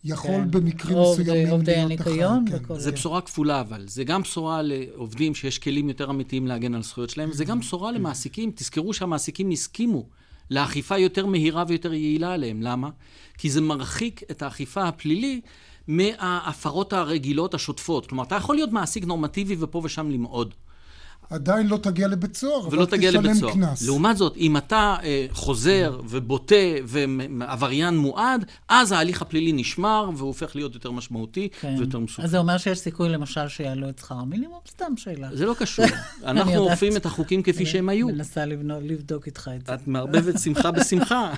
יכול 0.03 0.31
כן. 0.31 0.51
במקרים 0.51 0.97
מסוימים 0.97 1.47
עובדי 1.47 1.75
הניקיון. 1.75 2.45
כן. 2.67 2.75
זה 2.75 2.91
בשורה 2.91 3.21
כפולה, 3.21 3.61
אבל. 3.61 3.85
זה 3.87 4.03
גם 4.03 4.21
בשורה 4.21 4.61
לעובדים 4.61 5.35
שיש 5.35 5.59
כלים 5.59 5.89
יותר 5.89 6.09
אמיתיים 6.09 6.47
להגן 6.47 6.75
על 6.75 6.83
זכויות 6.83 7.09
שלהם, 7.09 7.31
זה 7.31 7.45
גם 7.45 7.59
בשורה 7.59 7.91
למעסיקים. 7.91 8.51
תזכרו 8.55 8.93
שהמעסיקים 8.93 9.51
הסכימו 9.51 10.05
לאכיפה 10.51 10.97
יותר 10.97 11.25
מהירה 11.25 11.63
ויותר 11.67 11.93
יעילה 11.93 12.33
עליהם. 12.33 12.61
למה? 12.61 12.89
כי 13.37 13.49
זה 13.49 13.61
מרחיק 13.61 14.21
את 14.31 14.41
האכיפה 14.41 14.87
הפלילי 14.87 15.41
מההפרות 15.87 16.93
הרגילות 16.93 17.53
השוטפות. 17.53 18.05
כלומר, 18.05 18.23
אתה 18.23 18.35
יכול 18.35 18.55
להיות 18.55 18.71
מעסיק 18.71 19.05
נורמטיבי 19.05 19.55
ופה 19.59 19.81
ושם 19.83 20.09
למעוד. 20.09 20.53
עדיין 21.29 21.67
לא 21.67 21.77
תגיע 21.77 22.07
לבית 22.07 22.35
סוהר, 22.35 22.67
אבל 22.67 22.85
תשלם 22.85 23.51
קנס. 23.53 23.87
לעומת 23.87 24.17
זאת, 24.17 24.37
אם 24.37 24.57
אתה 24.57 24.95
אה, 25.03 25.25
חוזר 25.31 25.99
ובוטה 26.09 26.55
ועבריין 26.85 27.97
מועד, 27.97 28.45
אז 28.69 28.91
ההליך 28.91 29.21
הפלילי 29.21 29.53
נשמר 29.53 30.09
והוא 30.15 30.27
הופך 30.27 30.55
להיות 30.55 30.73
יותר 30.73 30.91
משמעותי 30.91 31.49
כן. 31.61 31.75
ויותר 31.77 31.99
מסוכן. 31.99 32.23
אז 32.23 32.31
זה 32.31 32.37
אומר 32.37 32.57
שיש 32.57 32.79
סיכוי 32.79 33.09
למשל 33.09 33.47
שיעלו 33.47 33.89
את 33.89 33.99
שכר 33.99 34.15
המינימום? 34.15 34.59
סתם 34.67 34.97
שאלה. 34.97 35.29
זה 35.33 35.45
לא 35.45 35.53
קשור. 35.59 35.85
אנחנו 36.23 36.57
אוכפים 36.57 36.95
את 36.97 37.05
החוקים 37.05 37.43
כפי 37.43 37.65
שהם 37.65 37.89
היו. 37.89 38.09
אני 38.09 38.17
מנסה 38.17 38.45
לבדוק 38.45 39.25
איתך 39.27 39.51
את 39.55 39.65
זה. 39.65 39.73
את 39.73 39.87
מערבבת 39.87 40.39
שמחה 40.39 40.71
בשמחה. 40.71 41.33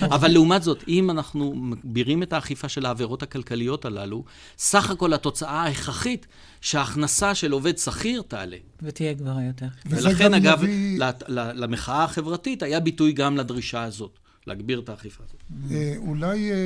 אבל 0.00 0.28
לעומת 0.28 0.62
זאת, 0.62 0.84
אם 0.88 1.10
אנחנו 1.10 1.54
מגבירים 1.54 2.22
את 2.22 2.32
האכיפה 2.32 2.68
של 2.68 2.86
העבירות 2.86 3.22
הכלכליות 3.22 3.84
הללו, 3.84 4.24
סך 4.58 4.90
הכל 4.90 5.12
התוצאה 5.12 5.62
ההכרחית 5.62 6.26
שההכנסה 6.60 7.34
של 7.34 7.52
עובד 7.52 7.78
שכיר 7.78 8.22
תעלה. 8.28 8.56
ותהיה 8.82 9.12
גבוהה 9.12 9.44
יותר. 9.44 9.66
ולכן, 9.86 10.34
אגב, 10.34 10.64
יביא... 10.64 11.00
למחאה 11.28 12.04
החברתית 12.04 12.62
היה 12.62 12.80
ביטוי 12.80 13.12
גם 13.12 13.36
לדרישה 13.36 13.82
הזאת. 13.82 14.18
להגביר 14.48 14.80
את 14.80 14.88
האכיפה 14.88 15.24
הזאת. 15.24 15.70
אה, 15.70 15.94
אולי 15.96 16.52
אה, 16.52 16.56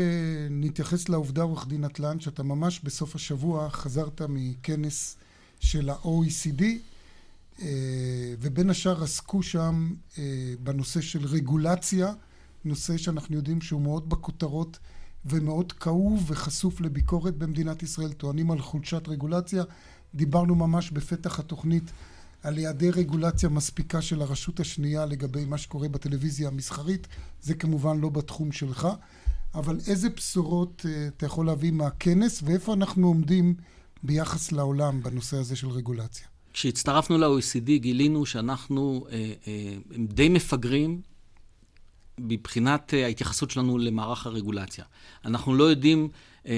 נתייחס 0.50 1.09
לעובדה, 1.09 1.42
עורך 1.42 1.66
דין 1.66 1.85
אטלן, 1.85 2.20
שאתה 2.20 2.42
ממש 2.42 2.81
בסוף 2.85 3.14
השבוע 3.14 3.70
חזרת 3.70 4.22
מכנס 4.28 5.16
של 5.61 5.90
ה-OECD, 5.90 6.62
אה, 7.62 7.68
ובין 8.40 8.70
השאר 8.70 9.02
עסקו 9.02 9.42
שם 9.42 9.94
בנושא 10.62 11.00
של 11.00 11.26
רגולציה. 11.26 12.12
נושא 12.64 12.96
שאנחנו 12.96 13.37
יודעים 13.37 13.61
שהוא 13.61 13.81
מאוד 13.81 14.09
בכותרות 14.09 14.78
ומאוד 15.27 15.73
כאוב 15.73 16.25
וחשוף 16.27 16.81
לביקורת 16.81 17.37
במדינת 17.37 17.83
ישראל, 17.83 18.13
טוענים 18.13 18.51
על 18.51 18.61
חולשת 18.61 19.09
רגולציה. 19.09 19.65
דיברנו 20.15 20.55
ממש 20.55 20.91
בפתח 20.91 21.39
התוכנית 21.39 21.93
על 22.43 22.57
היעדר 22.57 22.91
רגולציה 22.91 23.49
מספיקה 23.49 24.03
של 24.03 24.23
הרשות 24.23 24.61
השנייה 24.61 25.07
לגבי 25.07 25.45
מה 25.45 25.59
שקורה 25.59 25.89
בטלוויזיה 25.89 26.49
המסחרית, 26.49 27.09
זה 27.43 27.55
כמובן 27.55 28.01
לא 28.01 28.09
בתחום 28.09 28.53
שלך, 28.53 28.89
אבל 29.55 29.79
איזה 29.87 30.09
בשורות 30.09 30.85
uh, 30.85 30.89
אתה 31.17 31.27
יכול 31.27 31.47
להביא 31.47 31.71
מהכנס 31.73 32.43
ואיפה 32.45 32.75
אנחנו 32.75 33.07
עומדים 33.07 33.55
ביחס 34.03 34.53
לעולם 34.53 35.03
בנושא 35.03 35.37
הזה 35.37 35.57
של 35.57 35.69
רגולציה? 35.69 36.27
כשהצטרפנו 36.53 37.19
ל-OECD 37.19 37.67
גילינו 37.77 38.27
שאנחנו 38.27 39.07
אה, 39.11 39.33
אה, 39.47 39.77
די 40.09 40.29
מפגרים 40.29 41.01
מבחינת 42.18 42.94
אה, 42.94 43.05
ההתייחסות 43.05 43.51
שלנו 43.51 43.79
למערך 43.79 44.27
הרגולציה. 44.27 44.85
אנחנו 45.25 45.55
לא 45.55 45.64
יודעים 45.64 46.09
אה, 46.46 46.53
אה, 46.53 46.57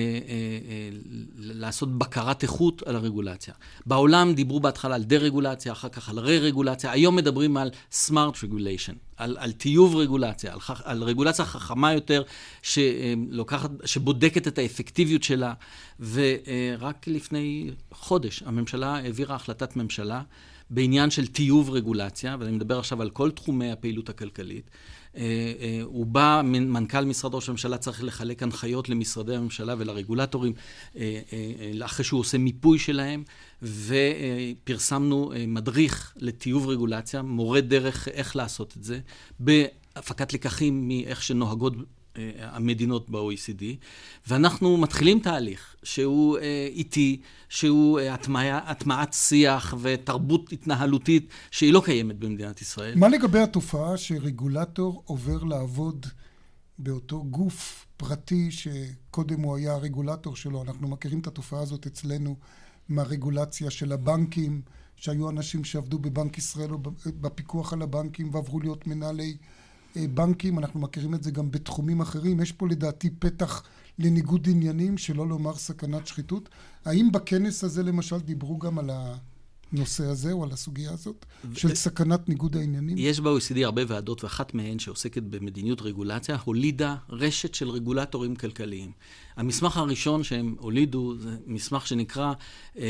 אה, 0.69 0.89
לעשות 1.37 1.99
בקרת 1.99 2.43
איכות 2.43 2.83
על 2.83 2.97
הרגולציה. 2.97 3.55
בעולם 3.87 4.35
דיברו 4.35 4.61
בהתחלה 4.61 4.95
על 4.95 5.03
דה-רגולציה, 5.03 5.73
אחר 5.73 5.89
כך 5.89 6.09
על 6.09 6.19
רה-רגולציה, 6.19 6.91
היום 6.91 7.17
מדברים 7.17 7.57
על 7.57 7.71
smart 7.93 8.35
regulation, 8.35 8.95
על, 9.17 9.37
על 9.41 9.53
טיוב 9.53 9.97
רגולציה, 9.97 10.53
על, 10.53 10.59
על 10.85 11.03
רגולציה 11.03 11.45
חכמה 11.45 11.93
יותר, 11.93 12.23
שלוקחת, 12.63 13.71
שבודקת 13.85 14.49
את 14.49 14.59
האפקטיביות 14.59 15.23
שלה, 15.23 15.55
ורק 16.01 17.07
לפני 17.07 17.71
חודש 17.93 18.43
הממשלה 18.47 18.97
העבירה 18.97 19.35
החלטת 19.35 19.77
ממשלה 19.77 20.23
בעניין 20.75 21.11
של 21.11 21.27
טיוב 21.27 21.71
רגולציה, 21.71 22.37
ואני 22.41 22.53
מדבר 22.53 22.79
עכשיו 22.79 23.03
על 23.03 23.11
כל 23.11 23.31
תחומי 23.31 23.73
הפעילות 23.73 24.09
הכלכלית. 24.09 24.71
אה, 25.17 25.23
אה, 25.61 25.81
הוא 25.85 26.07
בא, 26.07 26.41
מנכ"ל 26.45 27.05
משרד 27.05 27.35
ראש 27.35 27.49
הממשלה 27.49 27.79
צריך 27.79 28.05
לחלק 28.05 28.43
הנחיות 28.43 28.89
למשרדי 28.89 29.37
הממשלה 29.37 29.75
ולרגולטורים 29.79 30.53
אה, 30.97 31.21
אחרי 31.85 32.05
שהוא 32.05 32.21
עושה 32.21 32.39
מיפוי 32.39 32.79
שלהם, 32.79 33.25
ופרסמנו 33.63 35.33
מדריך 35.49 36.13
לטיוב 36.17 36.69
רגולציה, 36.69 37.23
מורה 37.23 37.61
דרך 37.61 38.09
איך 38.09 38.37
לעשות 38.37 38.75
את 38.77 38.85
זה, 38.85 39.01
בהפקת 39.41 40.33
לקחים 40.33 40.89
מאיך 40.89 41.23
שנוהגות 41.23 41.75
המדינות 42.39 43.11
ב-OECD, 43.11 43.63
ואנחנו 44.29 44.77
מתחילים 44.77 45.19
תהליך 45.19 45.77
שהוא 45.83 46.39
אה, 46.39 46.69
איטי, 46.71 47.21
שהוא 47.49 48.01
אה, 48.01 48.15
הטמעת 48.67 49.13
שיח 49.13 49.75
ותרבות 49.81 50.53
התנהלותית 50.53 51.29
שהיא 51.51 51.73
לא 51.73 51.83
קיימת 51.85 52.19
במדינת 52.19 52.61
ישראל. 52.61 52.95
מה 52.99 53.09
לגבי 53.09 53.39
התופעה 53.39 53.97
שרגולטור 53.97 55.03
עובר 55.07 55.45
לעבוד 55.45 56.07
באותו 56.79 57.25
גוף 57.25 57.87
פרטי 57.97 58.51
שקודם 58.51 59.41
הוא 59.41 59.57
היה 59.57 59.73
הרגולטור 59.73 60.37
שלו. 60.37 60.63
אנחנו 60.63 60.89
מכירים 60.89 61.19
את 61.19 61.27
התופעה 61.27 61.61
הזאת 61.61 61.87
אצלנו 61.87 62.37
מהרגולציה 62.89 63.71
של 63.71 63.93
הבנקים, 63.93 64.63
שהיו 64.97 65.31
אנשים 65.31 65.65
שעבדו 65.65 65.99
בבנק 65.99 66.39
ישראל 66.39 66.71
או 66.71 66.79
בפיקוח 67.07 67.73
על 67.73 67.83
הבנקים 67.83 68.35
ועברו 68.35 68.61
להיות 68.61 68.87
מנהלי 68.87 69.37
אה, 69.41 69.64
בנקים. 69.97 70.59
אנחנו 70.59 70.81
מכירים 70.81 71.15
את 71.15 71.23
זה 71.23 71.31
גם 71.31 71.51
בתחומים 71.51 72.01
אחרים. 72.01 72.41
יש 72.41 72.53
פה 72.53 72.69
לדעתי 72.69 73.11
פתח 73.11 73.63
לניגוד 73.99 74.49
עניינים, 74.51 74.99
שלא 74.99 75.29
לומר 75.29 75.55
סכנת 75.55 76.07
שחיתות. 76.07 76.49
האם 76.85 77.13
בכנס 77.13 77.65
הזה 77.65 77.83
למשל 77.83 78.19
דיברו 78.19 78.59
גם 78.59 78.79
על 78.79 78.91
ה... 78.91 79.17
הנושא 79.75 80.05
הזה 80.05 80.33
או 80.33 80.45
על 80.45 80.53
הסוגיה 80.53 80.93
הזאת 80.93 81.27
של 81.55 81.75
סכנת 81.75 82.29
ניגוד 82.29 82.57
העניינים? 82.57 82.97
יש 82.99 83.21
ב-OECD 83.21 83.59
הרבה 83.65 83.83
ועדות, 83.89 84.25
ואחת 84.25 84.55
מהן 84.55 84.79
שעוסקת 84.79 85.23
במדיניות 85.23 85.83
רגולציה, 85.83 86.39
הולידה 86.45 86.97
רשת 87.09 87.55
של 87.55 87.69
רגולטורים 87.69 88.37
כלכליים. 88.37 88.93
המסמך 89.37 89.77
הראשון 89.77 90.23
שהם 90.23 90.55
הולידו 90.59 91.15
זה 91.17 91.37
מסמך 91.47 91.87
שנקרא 91.87 92.33
uh, 92.33 92.77
uh, 92.77 92.81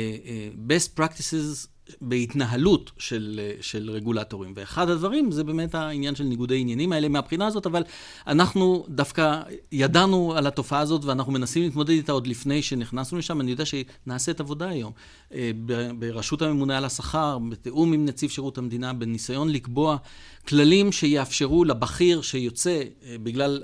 Best 0.68 0.98
Practices 0.98 1.68
בהתנהלות 2.00 2.90
של, 2.98 3.40
של 3.60 3.90
רגולטורים. 3.90 4.52
ואחד 4.56 4.90
הדברים 4.90 5.30
זה 5.30 5.44
באמת 5.44 5.74
העניין 5.74 6.14
של 6.14 6.24
ניגודי 6.24 6.58
עניינים 6.58 6.92
האלה 6.92 7.08
מהבחינה 7.08 7.46
הזאת, 7.46 7.66
אבל 7.66 7.82
אנחנו 8.26 8.86
דווקא 8.88 9.40
ידענו 9.72 10.34
על 10.36 10.46
התופעה 10.46 10.80
הזאת 10.80 11.04
ואנחנו 11.04 11.32
מנסים 11.32 11.62
להתמודד 11.62 11.90
איתה 11.90 12.12
עוד 12.12 12.26
לפני 12.26 12.62
שנכנסנו 12.62 13.18
לשם. 13.18 13.40
אני 13.40 13.50
יודע 13.50 13.64
שנעשית 13.64 14.40
עבודה 14.40 14.68
היום 14.68 14.92
אה, 15.34 15.50
ברשות 15.98 16.42
הממונה 16.42 16.78
על 16.78 16.84
השכר, 16.84 17.38
בתיאום 17.50 17.92
עם 17.92 18.04
נציב 18.04 18.30
שירות 18.30 18.58
המדינה, 18.58 18.92
בניסיון 18.92 19.48
לקבוע 19.48 19.96
כללים 20.48 20.92
שיאפשרו 20.92 21.64
לבכיר 21.64 22.22
שיוצא 22.22 22.82
אה, 23.04 23.16
בגלל 23.22 23.62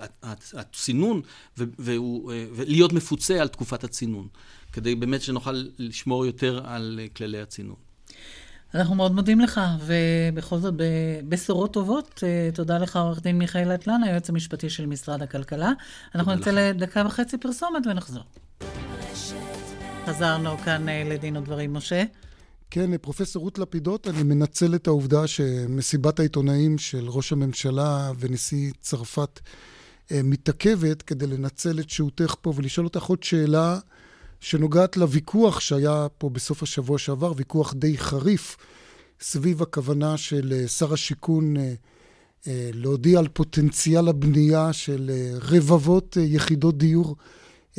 הצינון 0.52 1.22
ולהיות 1.56 2.90
אה, 2.90 2.96
מפוצה 2.96 3.40
על 3.40 3.48
תקופת 3.48 3.84
הצינון, 3.84 4.28
כדי 4.72 4.94
באמת 4.94 5.22
שנוכל 5.22 5.64
לשמור 5.78 6.26
יותר 6.26 6.60
על 6.64 7.00
כללי 7.16 7.40
הצינון. 7.40 7.89
אנחנו 8.74 8.94
מאוד 8.94 9.12
מודים 9.12 9.40
לך, 9.40 9.60
ובכל 9.80 10.58
זאת, 10.58 10.74
בבשורות 10.76 11.72
טובות, 11.72 12.24
אה, 12.26 12.50
תודה 12.54 12.78
לך, 12.78 12.96
עורך 12.96 13.22
דין 13.22 13.38
מיכאל 13.38 13.74
אטלן, 13.74 14.02
היועץ 14.02 14.30
המשפטי 14.30 14.70
של 14.70 14.86
משרד 14.86 15.22
הכלכלה. 15.22 15.72
אנחנו 16.14 16.34
נצא 16.34 16.50
לדקה 16.50 17.02
וחצי 17.06 17.38
פרסומת 17.38 17.86
ונחזור. 17.86 18.22
חזרנו 20.06 20.58
כאן 20.58 20.88
אה, 20.88 21.02
לדין 21.06 21.36
ודברים, 21.36 21.72
משה. 21.72 22.04
כן, 22.70 22.96
פרופסור 22.96 23.42
רות 23.42 23.58
לפידות, 23.58 24.08
אני 24.08 24.22
מנצל 24.22 24.74
את 24.74 24.86
העובדה 24.86 25.26
שמסיבת 25.26 26.20
העיתונאים 26.20 26.78
של 26.78 27.08
ראש 27.08 27.32
הממשלה 27.32 28.12
ונשיא 28.18 28.72
צרפת 28.80 29.40
אה, 30.12 30.20
מתעכבת 30.24 31.02
כדי 31.02 31.26
לנצל 31.26 31.80
את 31.80 31.90
שהותך 31.90 32.34
פה 32.40 32.52
ולשאול 32.56 32.86
אותך 32.86 33.02
עוד 33.02 33.22
שאלה 33.22 33.78
שנוגעת 34.40 34.96
לוויכוח 34.96 35.60
שהיה 35.60 36.06
פה 36.18 36.30
בסוף 36.30 36.62
השבוע 36.62 36.98
שעבר, 36.98 37.32
ויכוח 37.36 37.74
די 37.74 37.98
חריף, 37.98 38.56
סביב 39.20 39.62
הכוונה 39.62 40.16
של 40.16 40.52
אה, 40.56 40.68
שר 40.68 40.92
השיכון 40.92 41.56
אה, 41.56 41.74
אה, 42.46 42.70
להודיע 42.72 43.18
על 43.18 43.28
פוטנציאל 43.28 44.08
הבנייה 44.08 44.72
של 44.72 45.10
רבבות 45.42 46.16
יחידות 46.20 46.78
דיור 46.78 47.16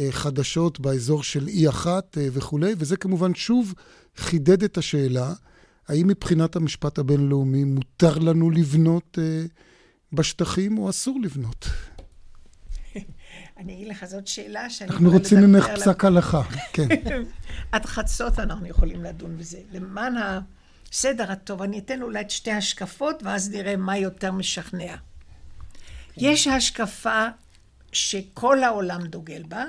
חדשות 0.09 0.79
באזור 0.79 1.23
של 1.23 1.47
E1 1.47 1.87
וכולי, 2.15 2.73
וזה 2.77 2.97
כמובן 2.97 3.35
שוב 3.35 3.73
חידד 4.15 4.63
את 4.63 4.77
השאלה, 4.77 5.33
האם 5.87 6.07
מבחינת 6.07 6.55
המשפט 6.55 6.99
הבינלאומי 6.99 7.63
מותר 7.63 8.17
לנו 8.17 8.51
לבנות 8.51 9.17
בשטחים 10.13 10.77
או 10.77 10.89
אסור 10.89 11.19
לבנות? 11.23 11.65
אני 13.61 13.73
אגיד 13.73 13.87
לך, 13.87 14.05
זאת 14.05 14.27
שאלה 14.27 14.69
שאני... 14.69 14.89
אנחנו 14.89 15.11
רוצים 15.11 15.39
ממך 15.39 15.67
פסק 15.75 16.05
הלכה, 16.05 16.41
כן. 16.73 16.87
עד 17.71 17.85
חצות 17.85 18.39
אנחנו 18.39 18.67
יכולים 18.67 19.03
לדון 19.03 19.37
בזה. 19.37 19.59
למען 19.71 20.13
הסדר 20.91 21.31
הטוב, 21.31 21.61
אני 21.61 21.79
אתן 21.79 22.01
אולי 22.01 22.21
את 22.21 22.29
שתי 22.29 22.51
השקפות, 22.51 23.23
ואז 23.23 23.51
נראה 23.51 23.75
מה 23.75 23.97
יותר 23.97 24.31
משכנע. 24.31 24.95
כן. 24.95 24.97
יש 26.17 26.47
השקפה 26.47 27.27
שכל 27.91 28.63
העולם 28.63 29.01
דוגל 29.01 29.43
בה, 29.43 29.63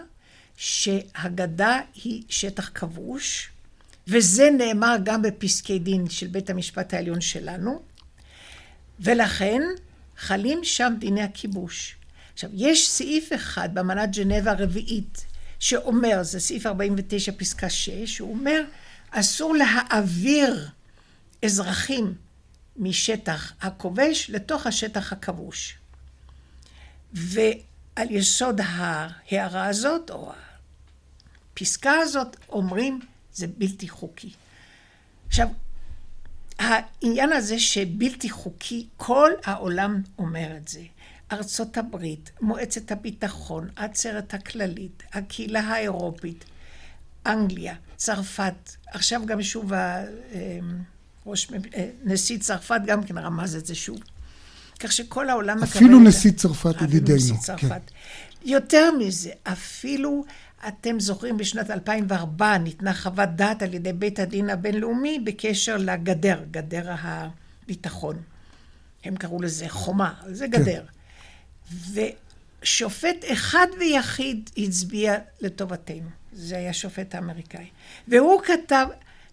שהגדה 0.57 1.81
היא 1.94 2.22
שטח 2.28 2.70
כבוש, 2.74 3.50
וזה 4.09 4.50
נאמר 4.59 4.96
גם 5.05 5.22
בפסקי 5.22 5.78
דין 5.78 6.09
של 6.09 6.26
בית 6.26 6.50
המשפט 6.50 6.94
העליון 6.94 7.20
שלנו, 7.20 7.83
ולכן 9.00 9.62
חלים 10.16 10.61
שם 10.62 10.94
דיני 10.98 11.22
הכיבוש. 11.22 11.96
עכשיו, 12.34 12.50
יש 12.52 12.88
סעיף 12.88 13.32
אחד 13.32 13.74
באמנת 13.74 14.16
ג'נבה 14.16 14.50
הרביעית, 14.50 15.26
שאומר, 15.58 16.22
זה 16.22 16.40
סעיף 16.40 16.66
49 16.66 17.32
פסקה 17.32 17.70
6, 17.70 18.18
הוא 18.18 18.30
אומר, 18.30 18.62
אסור 19.10 19.54
להעביר 19.54 20.68
אזרחים 21.44 22.14
משטח 22.76 23.52
הכובש 23.60 24.30
לתוך 24.30 24.66
השטח 24.66 25.12
הכבוש. 25.12 25.78
ועל 27.12 28.10
יסוד 28.10 28.60
ההערה 28.64 29.66
הזאת, 29.66 30.10
או 30.10 30.32
הפסקה 31.52 31.92
הזאת, 31.92 32.36
אומרים, 32.48 33.00
זה 33.32 33.46
בלתי 33.46 33.88
חוקי. 33.88 34.30
עכשיו, 35.26 35.48
העניין 36.58 37.32
הזה 37.32 37.58
שבלתי 37.58 38.30
חוקי, 38.30 38.86
כל 38.96 39.30
העולם 39.44 40.02
אומר 40.18 40.56
את 40.56 40.68
זה. 40.68 40.80
ארצות 41.32 41.76
הברית, 41.76 42.30
מועצת 42.40 42.92
הביטחון, 42.92 43.68
העצרת 43.76 44.34
הכללית, 44.34 45.02
הקהילה 45.12 45.60
האירופית, 45.60 46.44
אנגליה, 47.26 47.74
צרפת, 47.96 48.70
עכשיו 48.86 49.26
גם 49.26 49.42
שוב 49.42 49.72
ראש, 51.26 51.52
אה, 51.74 51.90
נשיא 52.04 52.38
צרפת 52.38 52.80
גם 52.86 53.04
כן 53.04 53.18
רמז 53.18 53.56
את 53.56 53.66
זה 53.66 53.74
שוב. 53.74 53.98
כך 54.80 54.92
שכל 54.92 55.28
העולם 55.28 55.56
מקבל... 55.56 55.68
אפילו 55.68 56.00
נשיא 56.00 56.32
צרפת 56.32 56.82
ידידנו. 56.82 57.16
נשיא 57.16 57.36
צרפת. 57.36 57.68
כן. 57.68 57.78
יותר 58.44 58.90
מזה, 58.98 59.30
אפילו, 59.42 60.24
אתם 60.68 61.00
זוכרים, 61.00 61.36
בשנת 61.36 61.70
2004 61.70 62.58
ניתנה 62.58 62.94
חוות 62.94 63.28
דעת 63.36 63.62
על 63.62 63.74
ידי 63.74 63.92
בית 63.92 64.18
הדין 64.18 64.50
הבינלאומי 64.50 65.18
בקשר 65.24 65.76
לגדר, 65.76 66.40
גדר 66.50 66.94
הביטחון. 66.98 68.16
הם 69.04 69.16
קראו 69.16 69.42
לזה 69.42 69.68
חומה, 69.68 70.14
זה 70.30 70.44
כן. 70.44 70.50
גדר. 70.50 70.82
כן. 70.86 71.01
ושופט 72.62 73.24
אחד 73.32 73.66
ויחיד 73.78 74.50
הצביע 74.56 75.18
לטובתנו. 75.40 76.08
זה 76.32 76.56
היה 76.56 76.72
שופט 76.72 77.14
אמריקאי. 77.14 77.66
והוא 78.08 78.42
כתב, 78.42 78.87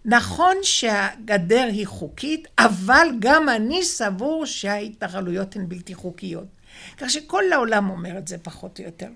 נכון 0.04 0.56
שהגדר 0.62 1.68
היא 1.72 1.86
חוקית, 1.86 2.48
אבל 2.58 3.08
גם 3.18 3.48
אני 3.48 3.84
סבור 3.84 4.46
שההתנחלויות 4.46 5.56
הן 5.56 5.68
בלתי 5.68 5.94
חוקיות. 5.94 6.46
כך 6.98 7.10
שכל 7.10 7.52
העולם 7.52 7.90
אומר 7.90 8.18
את 8.18 8.28
זה 8.28 8.38
פחות 8.38 8.80
או 8.80 8.84
יותר. 8.84 9.08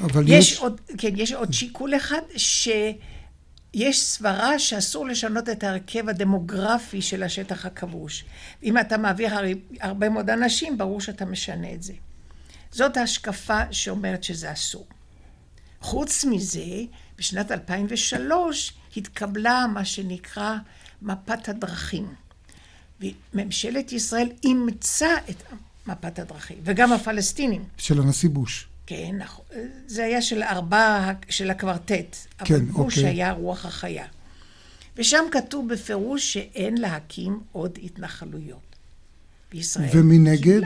אבל 0.00 0.22
יש... 0.26 0.52
יש 0.52 0.58
עוד, 0.58 0.80
כן, 0.98 1.10
יש 1.16 1.32
עוד 1.32 1.52
שיקול 1.52 1.96
אחד, 1.96 2.20
שיש 2.36 4.00
סברה 4.00 4.58
שאסור 4.58 5.06
לשנות 5.06 5.48
את 5.48 5.64
ההרכב 5.64 6.08
הדמוגרפי 6.08 7.02
של 7.02 7.22
השטח 7.22 7.66
הכבוש. 7.66 8.24
אם 8.62 8.78
אתה 8.78 8.98
מעביר 8.98 9.34
הרבה 9.80 10.08
מאוד 10.08 10.30
אנשים, 10.30 10.78
ברור 10.78 11.00
שאתה 11.00 11.24
משנה 11.24 11.72
את 11.72 11.82
זה. 11.82 11.92
זאת 12.72 12.96
ההשקפה 12.96 13.60
שאומרת 13.70 14.24
שזה 14.24 14.52
אסור. 14.52 14.86
חוץ 15.80 16.24
מזה, 16.24 16.82
בשנת 17.18 17.52
2003 17.52 18.72
התקבלה 18.96 19.66
מה 19.74 19.84
שנקרא 19.84 20.56
מפת 21.02 21.48
הדרכים. 21.48 22.14
וממשלת 23.00 23.92
ישראל 23.92 24.28
אימצה 24.44 25.08
את 25.30 25.42
מפת 25.86 26.18
הדרכים, 26.18 26.58
וגם 26.64 26.92
הפלסטינים. 26.92 27.64
של 27.76 28.00
הנשיא 28.00 28.28
בוש. 28.28 28.66
כן, 28.86 29.16
נכון. 29.18 29.44
זה 29.86 30.04
היה 30.04 30.22
של 30.22 30.42
ארבע, 30.42 31.12
של 31.28 31.50
הקוורטט. 31.50 32.16
כן, 32.38 32.54
אבל 32.54 32.64
בוש 32.64 32.98
אוקיי. 32.98 33.10
היה 33.10 33.32
רוח 33.32 33.66
החיה. 33.66 34.06
ושם 34.96 35.24
כתוב 35.32 35.68
בפירוש 35.68 36.32
שאין 36.32 36.78
להקים 36.78 37.40
עוד 37.52 37.78
התנחלויות. 37.82 38.76
בישראל. 39.50 39.88
ומנגד? 39.92 40.60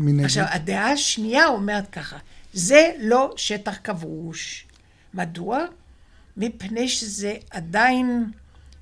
מנגד. 0.00 0.24
עכשיו, 0.24 0.44
הדעה 0.50 0.92
השנייה 0.92 1.46
אומרת 1.46 1.90
ככה, 1.90 2.16
זה 2.52 2.90
לא 3.00 3.34
שטח 3.36 3.76
כבוש. 3.84 4.66
מדוע? 5.14 5.58
מפני 6.36 6.88
שזה 6.88 7.34
עדיין 7.50 8.30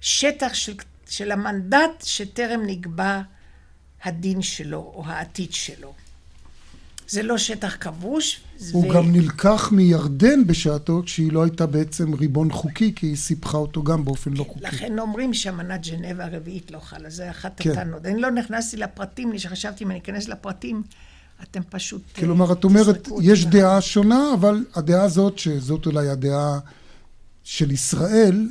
שטח 0.01 0.55
של, 0.55 0.75
של 1.09 1.33
המנדט 1.33 2.03
שטרם 2.05 2.61
נקבע 2.67 3.21
הדין 4.05 4.43
שלו 4.43 4.93
או 4.95 5.03
העתיד 5.07 5.53
שלו. 5.53 5.95
זה 7.09 7.23
לא 7.23 7.39
שטח 7.39 7.77
כבוש. 7.81 8.41
הוא 8.73 8.91
ו... 8.91 8.95
גם 8.95 9.13
נלקח 9.13 9.73
מירדן 9.73 10.47
בשעתו, 10.47 11.03
כשהיא 11.07 11.33
לא 11.33 11.45
הייתה 11.45 11.67
בעצם 11.67 12.15
ריבון 12.15 12.53
חוקי, 12.53 12.93
כי 12.95 13.07
היא 13.07 13.17
סיפחה 13.17 13.59
אותו 13.59 13.83
גם 13.83 14.05
באופן 14.05 14.33
לא 14.33 14.45
חוקי. 14.45 14.61
לכן 14.61 14.99
אומרים 14.99 15.35
שאמנת 15.35 15.87
ג'נבה 15.87 16.25
הרביעית 16.25 16.71
לא 16.71 16.79
חלה, 16.79 17.11
זה 17.11 17.31
אחת 17.31 17.61
כן. 17.61 17.71
הטענות. 17.71 18.07
אני 18.07 18.21
לא 18.21 18.31
נכנסתי 18.31 18.77
לפרטים, 18.77 19.31
אני 19.31 19.39
חשבתי 19.39 19.85
אם 19.85 19.91
אני 19.91 19.99
אכנס 19.99 20.29
לפרטים, 20.29 20.83
אתם 21.43 21.61
פשוט... 21.71 22.03
כלומר, 22.17 22.53
את 22.53 22.65
אומרת, 22.65 23.09
יש 23.23 23.47
דעה 23.47 23.81
שונה, 23.81 24.31
אבל 24.35 24.65
הדעה 24.75 25.03
הזאת, 25.03 25.39
שזאת 25.39 25.87
אולי 25.87 26.09
הדעה 26.09 26.59
של 27.45 27.71
ישראל, 27.71 28.51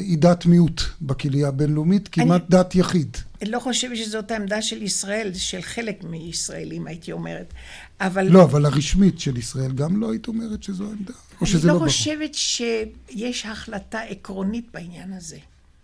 היא 0.00 0.18
דת 0.18 0.46
מיעוט 0.46 0.82
בקהילייה 1.02 1.48
הבינלאומית, 1.48 2.08
כמעט 2.08 2.40
אני... 2.40 2.50
דת 2.50 2.74
יחיד. 2.74 3.16
אני 3.42 3.50
לא 3.50 3.60
חושבת 3.60 3.96
שזאת 3.96 4.30
העמדה 4.30 4.62
של 4.62 4.82
ישראל, 4.82 5.30
של 5.34 5.62
חלק 5.62 6.04
מישראלים, 6.04 6.86
הייתי 6.86 7.12
אומרת. 7.12 7.54
אבל... 8.00 8.28
לא, 8.28 8.42
אבל 8.42 8.66
הרשמית 8.66 9.20
של 9.20 9.36
ישראל 9.36 9.72
גם 9.72 10.00
לא 10.00 10.10
היית 10.10 10.28
אומרת 10.28 10.62
שזו 10.62 10.84
העמדה? 10.84 11.12
או 11.40 11.46
שזה 11.46 11.68
לא 11.68 11.72
ברור? 11.72 11.84
אני 11.84 11.86
לא 11.86 11.92
חושבת 11.92 12.34
שיש 12.34 13.46
החלטה 13.46 14.00
עקרונית 14.00 14.66
בעניין 14.74 15.12
הזה. 15.12 15.38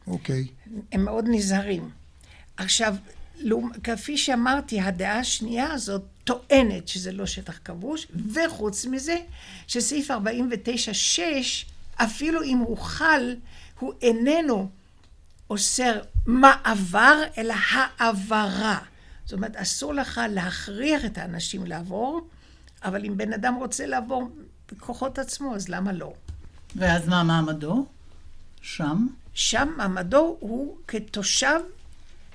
אוקיי. 0.06 0.46
הם 0.92 1.04
מאוד 1.04 1.24
נזהרים. 1.28 1.90
עכשיו, 2.56 2.94
כפי 3.82 4.18
שאמרתי, 4.18 4.80
הדעה 4.80 5.18
השנייה 5.18 5.72
הזאת 5.72 6.02
טוענת 6.30 6.88
שזה 6.88 7.12
לא 7.12 7.26
שטח 7.26 7.58
כבוש, 7.64 8.06
וחוץ 8.34 8.86
מזה, 8.86 9.16
שסעיף 9.66 10.10
49-6, 10.10 10.14
אפילו 11.96 12.42
אם 12.42 12.58
הוא 12.58 12.78
חל, 12.78 13.36
הוא 13.78 13.92
איננו 14.02 14.68
אוסר 15.50 16.00
מעבר, 16.26 17.22
אלא 17.38 17.54
העברה. 17.70 18.78
זאת 19.24 19.32
אומרת, 19.32 19.56
אסור 19.56 19.94
לך 19.94 20.20
להכריח 20.30 21.04
את 21.04 21.18
האנשים 21.18 21.66
לעבור, 21.66 22.28
אבל 22.84 23.04
אם 23.04 23.16
בן 23.16 23.32
אדם 23.32 23.54
רוצה 23.54 23.86
לעבור 23.86 24.30
בכוחות 24.72 25.18
עצמו, 25.18 25.54
אז 25.54 25.68
למה 25.68 25.92
לא? 25.92 26.12
ואז 26.76 27.08
מה 27.08 27.22
מעמדו? 27.22 27.86
שם? 28.62 29.06
שם 29.34 29.68
מעמדו 29.76 30.36
הוא 30.40 30.76
כתושב, 30.88 31.60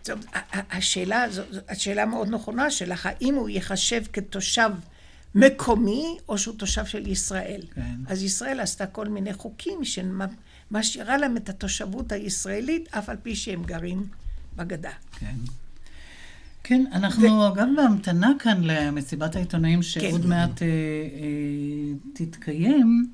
זאת, 0.05 0.19
השאלה, 0.53 1.25
זאת, 1.29 1.69
השאלה 1.69 2.05
מאוד 2.05 2.29
נכונה 2.29 2.71
שלך, 2.71 3.05
האם 3.05 3.35
הוא 3.35 3.49
ייחשב 3.49 4.03
כתושב 4.13 4.69
מקומי, 5.35 6.17
או 6.29 6.37
שהוא 6.37 6.55
תושב 6.55 6.85
של 6.85 7.07
ישראל. 7.07 7.61
כן. 7.75 7.95
אז 8.07 8.23
ישראל 8.23 8.59
עשתה 8.59 8.87
כל 8.87 9.07
מיני 9.07 9.33
חוקים 9.33 9.79
שמשאירה 9.83 11.17
להם 11.17 11.37
את 11.37 11.49
התושבות 11.49 12.11
הישראלית, 12.11 12.95
אף 12.95 13.09
על 13.09 13.17
פי 13.23 13.35
שהם 13.35 13.63
גרים 13.63 14.07
בגדה. 14.55 14.91
כן. 15.19 15.35
כן, 16.63 16.83
אנחנו 16.91 17.23
ו... 17.23 17.47
אגב 17.47 17.67
בהמתנה 17.75 18.31
כאן 18.39 18.63
למסיבת 18.63 19.35
העיתונאים 19.35 19.83
שעוד 19.83 20.21
כן. 20.21 20.27
מעט 20.27 20.61
אה, 20.61 20.67
אה, 20.67 21.93
תתקיים. 22.13 23.11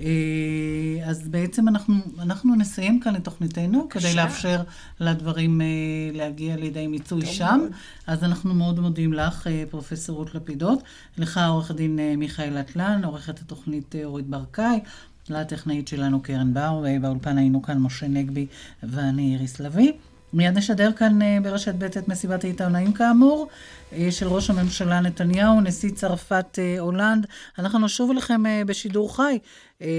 אה, 0.00 1.10
אז 1.10 1.28
בעצם 1.28 1.68
אנחנו, 1.68 1.94
אנחנו 2.18 2.54
נסיים 2.54 3.00
כאן 3.00 3.16
את 3.16 3.24
תוכניתנו 3.24 3.82
בבקשה. 3.82 4.08
כדי 4.08 4.16
לאפשר 4.16 4.62
לדברים 5.00 5.60
אה, 5.60 5.66
להגיע 6.12 6.56
לידי 6.56 6.86
מיצוי 6.86 7.26
שם. 7.26 7.58
מאוד. 7.60 7.72
אז 8.06 8.24
אנחנו 8.24 8.54
מאוד 8.54 8.80
מודים 8.80 9.12
לך, 9.12 9.46
אה, 9.46 9.64
פרופ' 9.70 9.92
רות 10.08 10.34
לפידות, 10.34 10.82
לך 11.18 11.40
עורך 11.48 11.70
הדין 11.70 11.98
מיכאל 12.16 12.60
אטלן, 12.60 13.04
עורכת 13.04 13.40
התוכנית 13.40 13.94
אורית 14.04 14.26
ברקאי. 14.26 14.80
לטכנאית 15.28 15.88
שלנו 15.88 16.22
קרן 16.22 16.54
בר, 16.54 16.82
ובאולפן 16.84 17.38
היינו 17.38 17.62
כאן 17.62 17.78
משה 17.78 18.08
נגבי 18.08 18.46
ואני 18.82 19.32
איריס 19.34 19.60
לביא. 19.60 19.92
מיד 20.32 20.58
נשדר 20.58 20.92
כאן 20.92 21.22
אה, 21.22 21.38
ברשת 21.42 21.74
ב' 21.74 21.84
את 21.84 22.08
מסיבת 22.08 22.44
העיתונאים 22.44 22.92
כאמור, 22.92 23.48
אה, 23.92 24.08
של 24.10 24.28
ראש 24.28 24.50
הממשלה 24.50 25.00
נתניהו, 25.00 25.60
נשיא 25.60 25.90
צרפת 25.90 26.58
אה, 26.58 26.80
הולנד. 26.80 27.26
אנחנו 27.58 27.78
נשוב 27.78 28.10
אליכם 28.10 28.42
בשידור 28.66 29.16
חי 29.16 29.38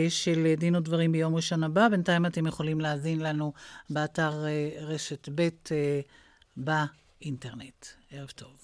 של 0.09 0.53
דין 0.57 0.75
ודברים 0.75 1.11
ביום 1.11 1.35
ראשון 1.35 1.63
הבא. 1.63 1.89
בינתיים 1.89 2.25
אתם 2.25 2.47
יכולים 2.47 2.81
להאזין 2.81 3.19
לנו 3.19 3.53
באתר 3.89 4.45
רשת 4.81 5.29
ב' 5.35 5.49
באינטרנט. 6.57 7.85
ערב 8.11 8.29
טוב. 8.35 8.62